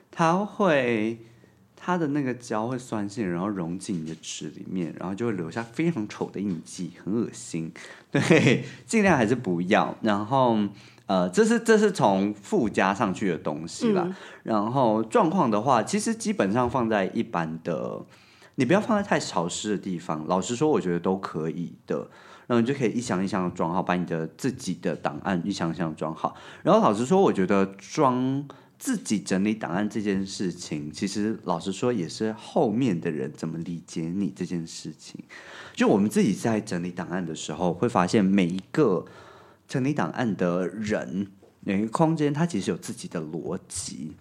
[0.10, 1.20] 它会，
[1.76, 7.72] 它的那个胶会酸性，然后融进你的纸里面，然后就会留下非常丑的印记，很恶心。
[8.10, 10.58] 对，尽量还是不要，然后。
[11.12, 14.16] 呃，这是这是从附加上去的东西啦。
[14.44, 18.02] 然后状况的话，其实基本上放在一般的，
[18.56, 20.26] 你不要放在太潮湿的地方。
[20.28, 22.08] 老实说，我觉得都可以的。
[22.48, 26.34] 然后你就可以一箱一箱的装好，把你的自己的档案一箱一箱装好。
[26.64, 28.48] 然后老实说，我觉得装
[28.80, 35.22] 自己整理档案这件事情，其实老实说，也是后面的人怎么理解你这件事情。
[35.74, 39.04] 就我们自己在整理档案的时候，会发现每一个
[39.72, 41.28] 整理档案的人，
[41.62, 44.12] 每一个空间，它其实有自己的逻辑。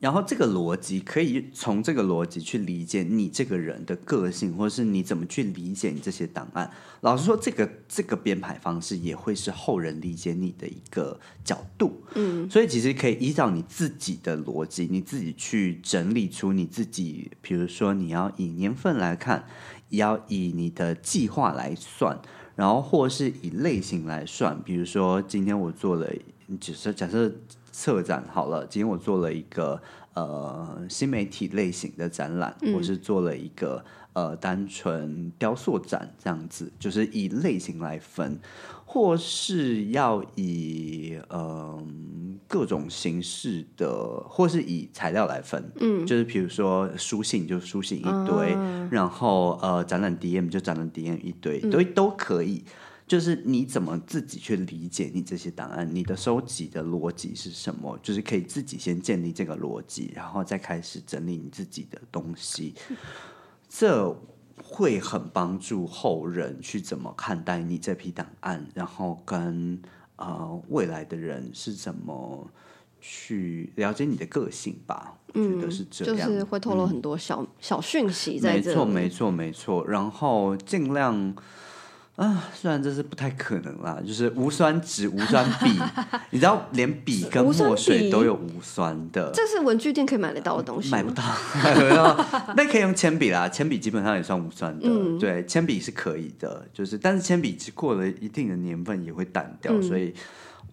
[0.00, 6.68] 然后这个逻辑可以从这个逻辑去理解你这个人的个性，或者是你怎么去理解你这些档案。
[7.02, 12.02] 老实说，这个这个编排方式也会是后人理解你的一个角度。
[12.16, 19.44] 嗯，所以其实可以依照你自己的逻辑，你自己去整理出你自己，比如说你要以年份来看，
[19.90, 22.18] 也要以你的计划来算，
[22.56, 24.60] 然后或是以类型来算。
[24.62, 26.06] 比如说今天我做了，
[26.60, 27.32] 只是假设。
[27.72, 29.80] 策展好了，今天我做了一个
[30.14, 33.82] 呃新媒体类型的展览，我是做了一个
[34.12, 38.38] 呃单纯雕塑展，这样子就是以类型来分，
[38.84, 48.56] 或是要以嗯各种形式的，或是以材料来分，嗯，就是比如说书信就书信一堆，
[48.90, 52.64] 然后呃展览 DM 就展览 DM 一堆，都都可以。
[53.06, 57.98] 就是你怎么自己去理解你这些档案，你的收集的逻辑是什么？
[58.04, 62.72] 就是可以自己先建立这个逻辑，然后再开始整理你自己的东西，
[63.72, 64.14] 这
[64.60, 69.80] 会很帮助后人去怎么看待你这批档案，然后跟
[70.16, 72.50] 呃未来的人是怎么
[73.00, 75.14] 去了解你的个性吧？
[75.32, 78.70] 我觉得是这样，就是会透露很多小小讯息在这。
[78.70, 79.86] 没错，没错，没错。
[79.86, 81.34] 然后尽量。
[82.20, 85.80] 啊，虽然这是不太可能啦，就是无酸纸、无酸笔，
[86.28, 89.30] 你知道，连笔跟墨水都有无酸的。
[89.32, 90.90] 这是文具店可以买得到的东西。
[90.90, 91.22] 买不到，
[91.64, 92.26] 买不到。
[92.54, 94.86] 那可以用铅笔啦，铅笔基本上也算无酸的。
[95.18, 100.14] 对，铅笔是可以的，就是，但是铅笔过了一定的年份也会淡掉，所以。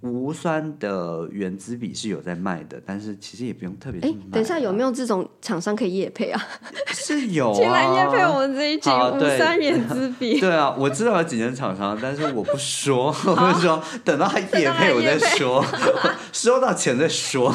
[0.01, 3.99] 无酸的原子笔是有在卖的，但是其实也不用特别。
[4.01, 6.41] 哎，等一下有没有这种厂商可以夜配啊？
[6.93, 10.39] 是有啊，进来夜配我们这一件无酸原子笔。
[10.41, 15.65] 对啊，我知道有几间厂商，但是我不说， 我不说，等到他夜配我再说，
[16.31, 17.53] 收到钱再说。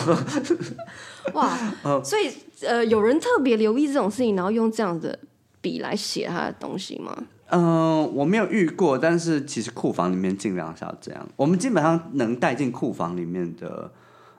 [1.34, 1.56] 哇，
[2.02, 2.28] 所以
[2.66, 5.16] 呃，有人特别留意这种事情，然后用这样的
[5.60, 7.16] 笔来写他的东西吗？
[7.54, 11.28] 嗯，我没有遇过，但是其实库房里面尽量是要这样。
[11.36, 13.92] 我们基本上能带进库房里面的，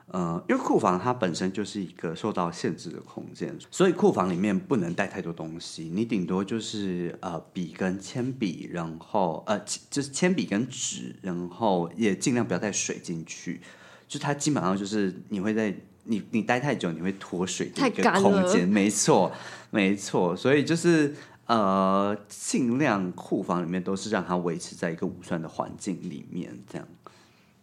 [0.08, 5.92] 呃，因为库房它本身就是一个受到限制的空间，所以库房里面不能带太多东西。
[5.94, 9.56] 你顶多就是呃笔跟铅笔，然后呃
[9.88, 13.60] 就是铅笔跟纸，然后也尽量不要带水进去。
[14.08, 18.68] 就它基本上就是你会在你你待太久，你会脱水的一个空间。
[18.68, 19.30] 没错，
[19.70, 21.14] 没错，所以就是。
[21.46, 26.88] 呃，尽量库房里面都是让它维持在一个无酸的环境里面，这样。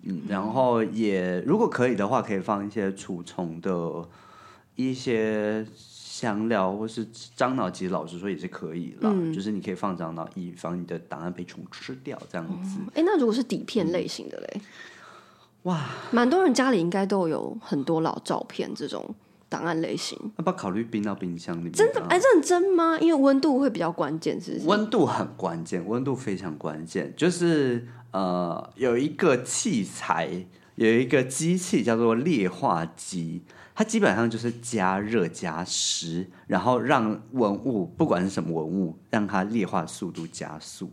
[0.03, 4.07] 嗯，然后也如果可以的话，可以放一些除虫的
[4.75, 7.05] 一些香料，或是
[7.35, 9.11] 樟脑，其实老实说也是可以啦。
[9.33, 12.79] 就是你可以放樟脑，以防你的档案被虫吃掉，这样子。
[12.93, 14.61] 哎，那如果是底片类型的嘞？
[15.63, 19.13] 哇，蛮多人家里应该都有很多老照片这种。
[19.51, 21.73] 档案类型，要不要考虑冰到冰箱里面？
[21.73, 22.01] 真的？
[22.07, 22.97] 哎，认真吗？
[23.01, 24.65] 因为温度会比较关键，是不是？
[24.65, 27.13] 温度很关键，温度非常关键。
[27.17, 30.29] 就是呃，有一个器材，
[30.75, 33.41] 有一个机器叫做裂化机，
[33.75, 40.89] 它基本上就是加热加湿，然后让文物，不管是什么文物，让它裂化速度加速。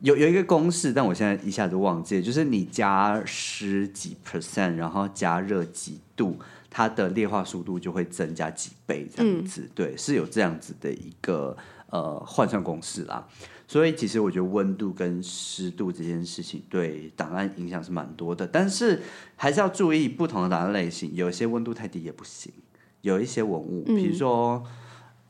[0.00, 6.36] 有有一个公式，但我现在一下子忘记，就是你加湿几 percent，然后加热几度。
[6.76, 11.56] 它的裂化速度就会增加几倍，这样子，对，是有这样子的一个
[11.88, 13.26] 呃换算公式啦。
[13.66, 19.00] 所以其实我觉得温度跟湿度这件事情对档案影响是蛮多的，但是
[19.36, 22.52] 还是要注意不同的档案类型，有一些温度太低也不行。
[23.00, 24.62] 有一些文物，比如说，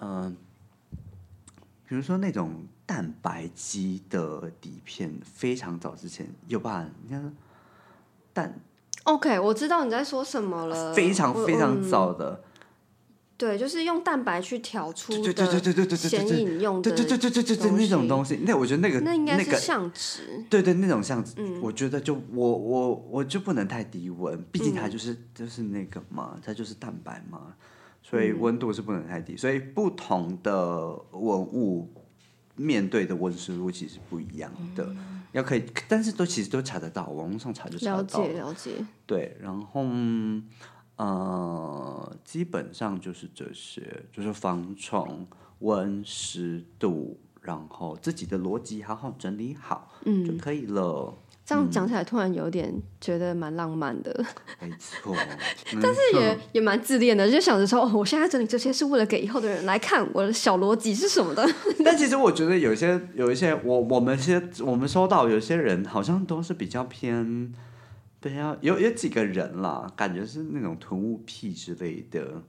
[0.01, 0.37] 嗯，
[1.87, 7.37] 比如说那种蛋白机的底片，非常早之前有把你看
[8.33, 8.59] 蛋。
[9.07, 10.93] OK，我知道你在说什么了。
[10.93, 12.43] 非常非常早的，
[13.37, 18.41] 对，就是用蛋白去调出对对对对对对显影用的，对对对对对对那种东西。
[18.43, 27.55] 那我觉得那个那应该是相纸，对对那种相纸，我觉得就我我我就不能太低温，毕竟它就是就是那个嘛，它就是蛋白嘛，
[28.03, 29.37] 所以温度是不能太低。
[29.37, 31.89] 所以不同的文物
[32.57, 34.89] 面对的温湿度其实不一样的。
[35.37, 38.21] 要可以，但是都其实都查得到，网络上查就查得到。
[38.21, 38.71] 了解了解。
[39.04, 39.84] 对，然后
[40.96, 45.26] 呃，基本上就是这些，就是防虫、
[45.58, 51.14] 温湿度，然后自己的逻辑好好整理好，嗯，就可以了。
[51.47, 54.13] 这样讲起来，突然有点觉得蛮浪漫的，
[54.61, 55.14] 没错，
[55.81, 61.49] 但是也也蛮自恋的，就想着说，哦，我现在整理这些是为了给以后的人来看我的小逻辑是什么的。
[61.85, 67.55] 但其实我觉得有一些有一些，我我们些我们收到有些人好像都是比较偏，
[68.21, 72.43] 对呀，有有几个人啦，感觉是那种囤物癖之类的。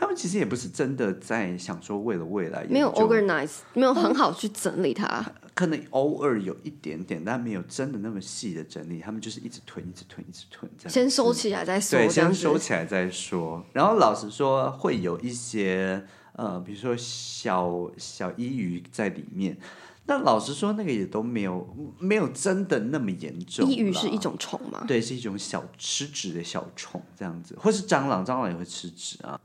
[0.00, 5.22] 他们其实也不是真的在想说为了未来，没有 organize，没有很好去整理它。
[5.52, 9.00] 可能偶尔有一点点，但没有真的那么细的整理。
[9.00, 10.90] 他们就是一直囤，一直囤，一直囤，这样。
[10.90, 11.98] 先收起来再说。
[11.98, 13.62] 对，先收起来再说。
[13.74, 16.02] 然后老实说，会有一些
[16.32, 19.58] 呃，比如说小小一鱼在里面。
[20.06, 23.70] 那老实说，那个也都没有没有真的那么严重。
[23.70, 24.82] 抑郁是一种虫吗？
[24.88, 29.38] 对，是一种小吃纸的小虫，这样子，或是蟑螂，蟑螂也会吃纸啊。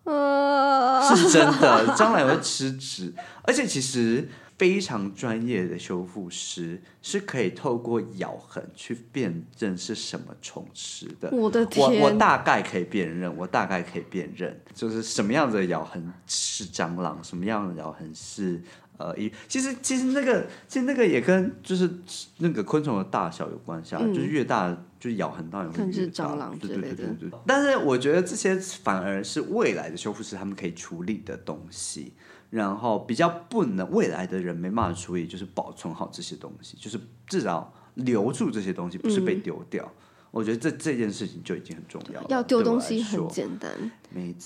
[1.16, 3.14] 是真的，蟑螂也会吃纸，
[3.44, 4.28] 而且其实
[4.58, 11.30] 非常专业的修复师是可以透过咬痕去辨认是什么虫吃的。
[11.32, 18.64] 我的天，我我大概可以辨认，我大概可以辨认，就是什么样子的咬痕是蟑螂，什么样的咬痕是。
[18.98, 21.90] 呃，一其实其实那个其实那个也跟就是
[22.38, 27.40] 那个昆虫的大小有关系啊，就是越大就咬痕当然会越大，对对对对对。
[27.46, 32.14] 但是我觉得这些反而是未来的修复师他们可以处理的东西，
[32.50, 36.98] 然后比较不能未来的人没办法处理，就是保存好这些东西，就是
[37.28, 39.92] 至少留住这些东西，不是被丢掉。
[40.32, 42.28] 我觉得这这件事情就已经很重要了。
[42.30, 43.72] 要丢东西很简单，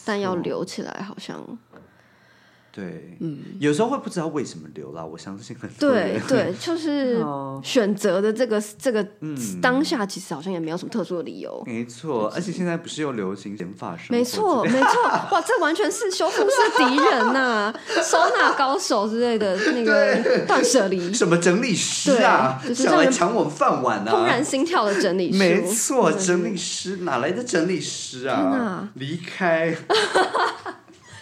[0.05, 1.43] 但要留起来好像。
[2.79, 5.03] 对，嗯，有时候会不知道为什么流啦。
[5.03, 7.23] 我相信很多对对，就是
[7.63, 9.05] 选择的这个这个
[9.61, 11.61] 当下，其实好像也没有什么特殊的理由。
[11.65, 17.73] 没错，而且现在不是又流行剪发生没错，没错， 哇，这完全是修复师敌人呐，
[18.03, 28.89] 收纳高手之类的那个断舍离，什么整理师啊，想来抢我们饭碗啊，怦然心跳的整理师，没错，整理师哪来的整理师啊？
[28.93, 29.75] 离开。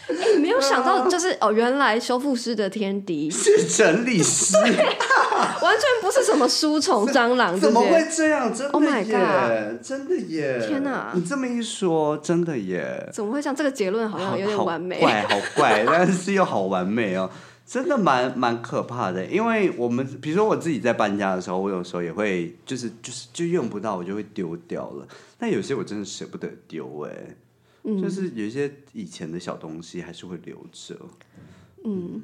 [0.07, 8.53] 哎， 没有想到，就是哦，原来修复师的天敌是整理师，完全不是什么书虫、蟑螂， 怎么会这样？
[8.53, 10.65] 真的耶，真的耶！
[10.65, 13.09] 天哪，你这么一说，真的耶！
[13.13, 14.99] 怎么会像这个结论好像有点完美？
[14.99, 17.29] 怪，好怪， 但是又好完美哦，
[17.65, 19.25] 真的蛮蛮可怕的。
[19.25, 25.05] 因为我们比如说我自己在搬家的时候，我有时候也会就是就是就用不到，我就会丢掉了。
[25.37, 27.11] 但有些我真的舍不得丢，哎。
[28.01, 30.95] 就是有一些以前的小东西还是会留着。
[31.85, 32.21] 嗯，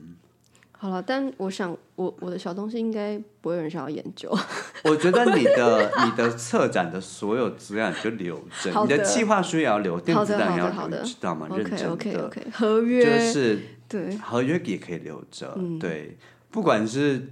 [0.72, 4.30] 好了，但我想，我我的小东西应该不会有人想要研究。
[4.84, 11.48] 我觉得你的你的策展的所有资料就留着，你的计划书也要留，电子档也要留，知道吗？
[11.56, 11.92] 认真的。
[11.92, 12.48] OK OK OK。
[12.52, 15.58] 合约就是对，合约也可以留着。
[15.80, 16.18] 对，
[16.52, 17.30] 不管是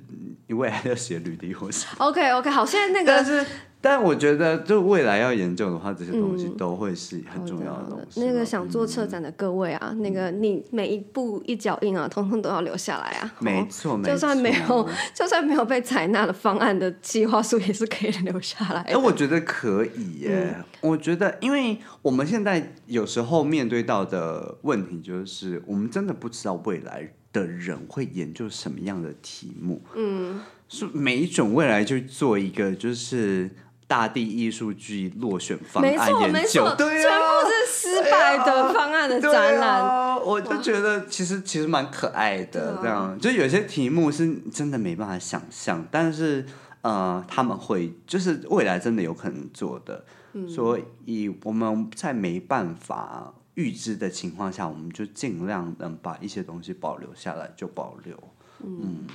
[0.48, 3.46] 你未来要写履历或是 OK OK，好，现在那个是。
[3.84, 8.24] 但我觉得，就未来要研究的话，这些东西都会是很重要的东西。
[8.24, 13.34] 那个想做策展的各位啊，那个你每一步一脚印啊，通通都要留下来啊。
[13.42, 18.82] 没错，就算没有，就算没有被采纳的方案的计划书，也是可以留下来。
[18.82, 20.56] 哎，我觉得可以耶。
[20.82, 29.82] 我觉得，因为我们现在有时候面对到的问题，就是我们真的不知道未来的人会研究什么样的题目。
[29.96, 30.40] 嗯，
[30.70, 33.50] 是每一种未来就做一个，就是。
[33.92, 40.18] 大地艺术剧落选方案研究，对啊，全部是失败的方案的展览。
[40.24, 46.46] 我就觉得其实其实蛮可爱的，这样就有些题目是真的没办法想象，但是
[46.84, 50.06] 呃，他们会就是未来真的有可能做的。
[50.48, 58.18] 所以我们在没办法预知的情况下，我们就尽量能把一些东西保留下来就保留。
[58.64, 59.06] 嗯。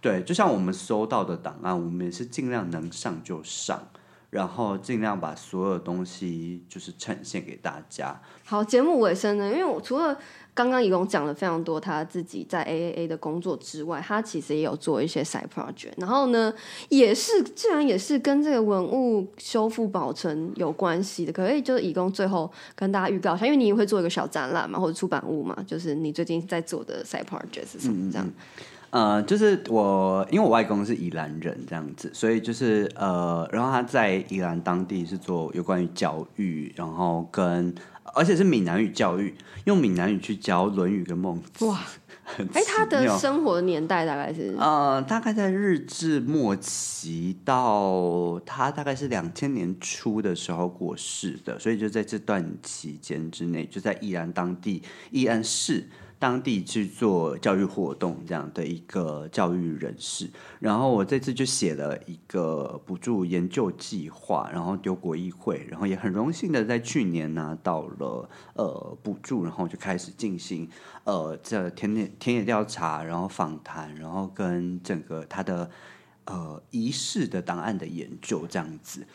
[0.00, 3.86] 对，就像我们收到的档案，我们也是尽量能上就上，
[4.30, 8.18] 然后尽量把所有东西就是呈现给大家。
[8.44, 10.16] 好，节目尾声呢，因为我除了
[10.54, 16.52] 刚刚乙工讲了非常多他自己在 A A A 的工作之外，他其实也有做一些 side project，然后呢，
[16.88, 28.26] 也是既然也是跟这个文物修复保存有关系的，可以就是乙工最后跟大家预告一下，因为你也会做一个小展览嘛，或者出版物嘛，就是你最近在做的 side project 是什么这样。
[28.90, 37.72] 呃，就是我，因为我外公是宜兰人，这样子，所以就是呃，然后他在宜兰当地是做有关于教育，然后跟
[38.14, 39.32] 而且是闽南语教育，
[39.66, 41.64] 用闽南语去教《论语》跟《孟子》。
[41.68, 41.80] 哇，
[42.52, 55.88] 哎，他的生活的年代大概是呃，大概在日治末期到他大概是两千年初的时候过世的，所以就在这段期间之内，就在宜兰当地宜安市。
[56.20, 60.30] 当地去做教育活动这样的一个教育人士。
[60.60, 70.68] 然后我这次就写了一个补助研究计划，然后丢国议会，然后也很荣幸的在去年拿到了呃补助，然后就开始进行
[71.04, 75.70] 呃这田野田野调查，然后访谈，然后跟整个他的
[76.26, 79.06] 呃仪式的档案的研究这样子。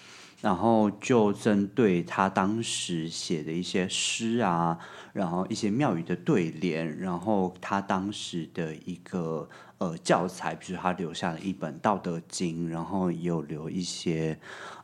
[0.46, 4.78] 然后就针对他当时写的一些诗啊，
[5.12, 9.50] 然后一些庙宇的对联，然后他当时的一个
[9.80, 14.38] 呃教材，比如他留下了一本《道德经》，然后也有留一些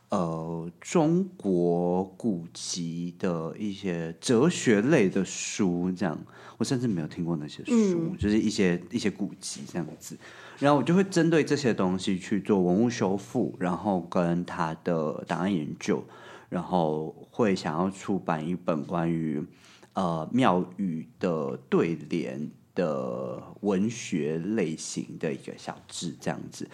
[0.08, 6.18] 呃中国古籍的一些哲学类的书，这样
[6.58, 10.18] 我甚至没有听过那些书，就是一些一些古籍这样子。
[10.62, 16.04] 然后我就会针对这些东西去做文物修复，然后跟他的档案研究，
[16.48, 19.44] 然后会想要出版一本关于
[19.94, 22.48] 呃庙宇的对联。
[22.74, 26.66] 的文学类型的一个小志这样子，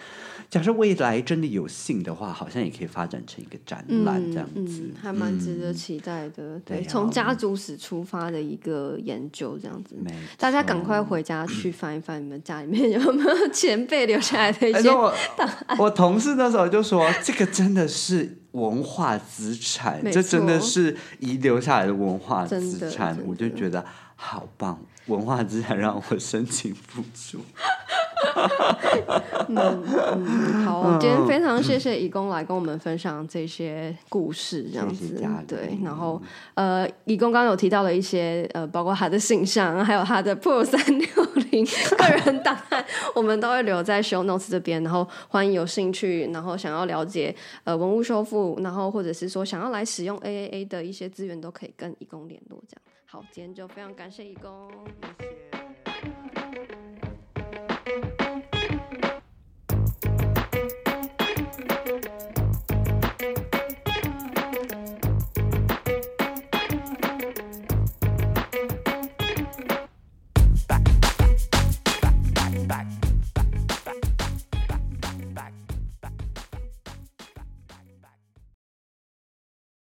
[0.49, 6.57] 假设未来真的有幸的话，好像也可以发展成一个展览这样子，还蛮值得期待的。
[6.59, 9.95] 对，从家族史出发的一个研究这样子，
[10.37, 14.89] 大家赶快回家去翻一翻，你们家里面有没有前辈留下来的一些
[15.35, 15.77] 档案？
[15.77, 23.85] 我同事那时候就说，这个真的是文化资产，这真的是遗留下来的文化资产，我就觉得
[24.15, 24.79] 好棒。
[25.09, 27.39] 文化资产让我申请补助。
[29.49, 29.83] 嗯
[30.15, 35.77] 嗯，好，今天非常谢谢义工来跟我们分享这些故事，这样子对。
[35.83, 36.21] 然后
[36.53, 41.07] 呃，义工刚刚有提到了一些呃，包括他的形象，还有他的 Pro 三六
[41.51, 41.65] 零
[41.97, 44.83] 个人档案，我们都会留在 Show Notes 这边。
[44.83, 52.81] 然后欢迎有兴趣，然后想要了解呃文物修复，然后或者是说想要来使用 AAA 的一些资源，都可以跟义工联络这样。
[53.11, 54.69] 好，今天就非常感谢义工，
[55.17, 55.58] 谢谢。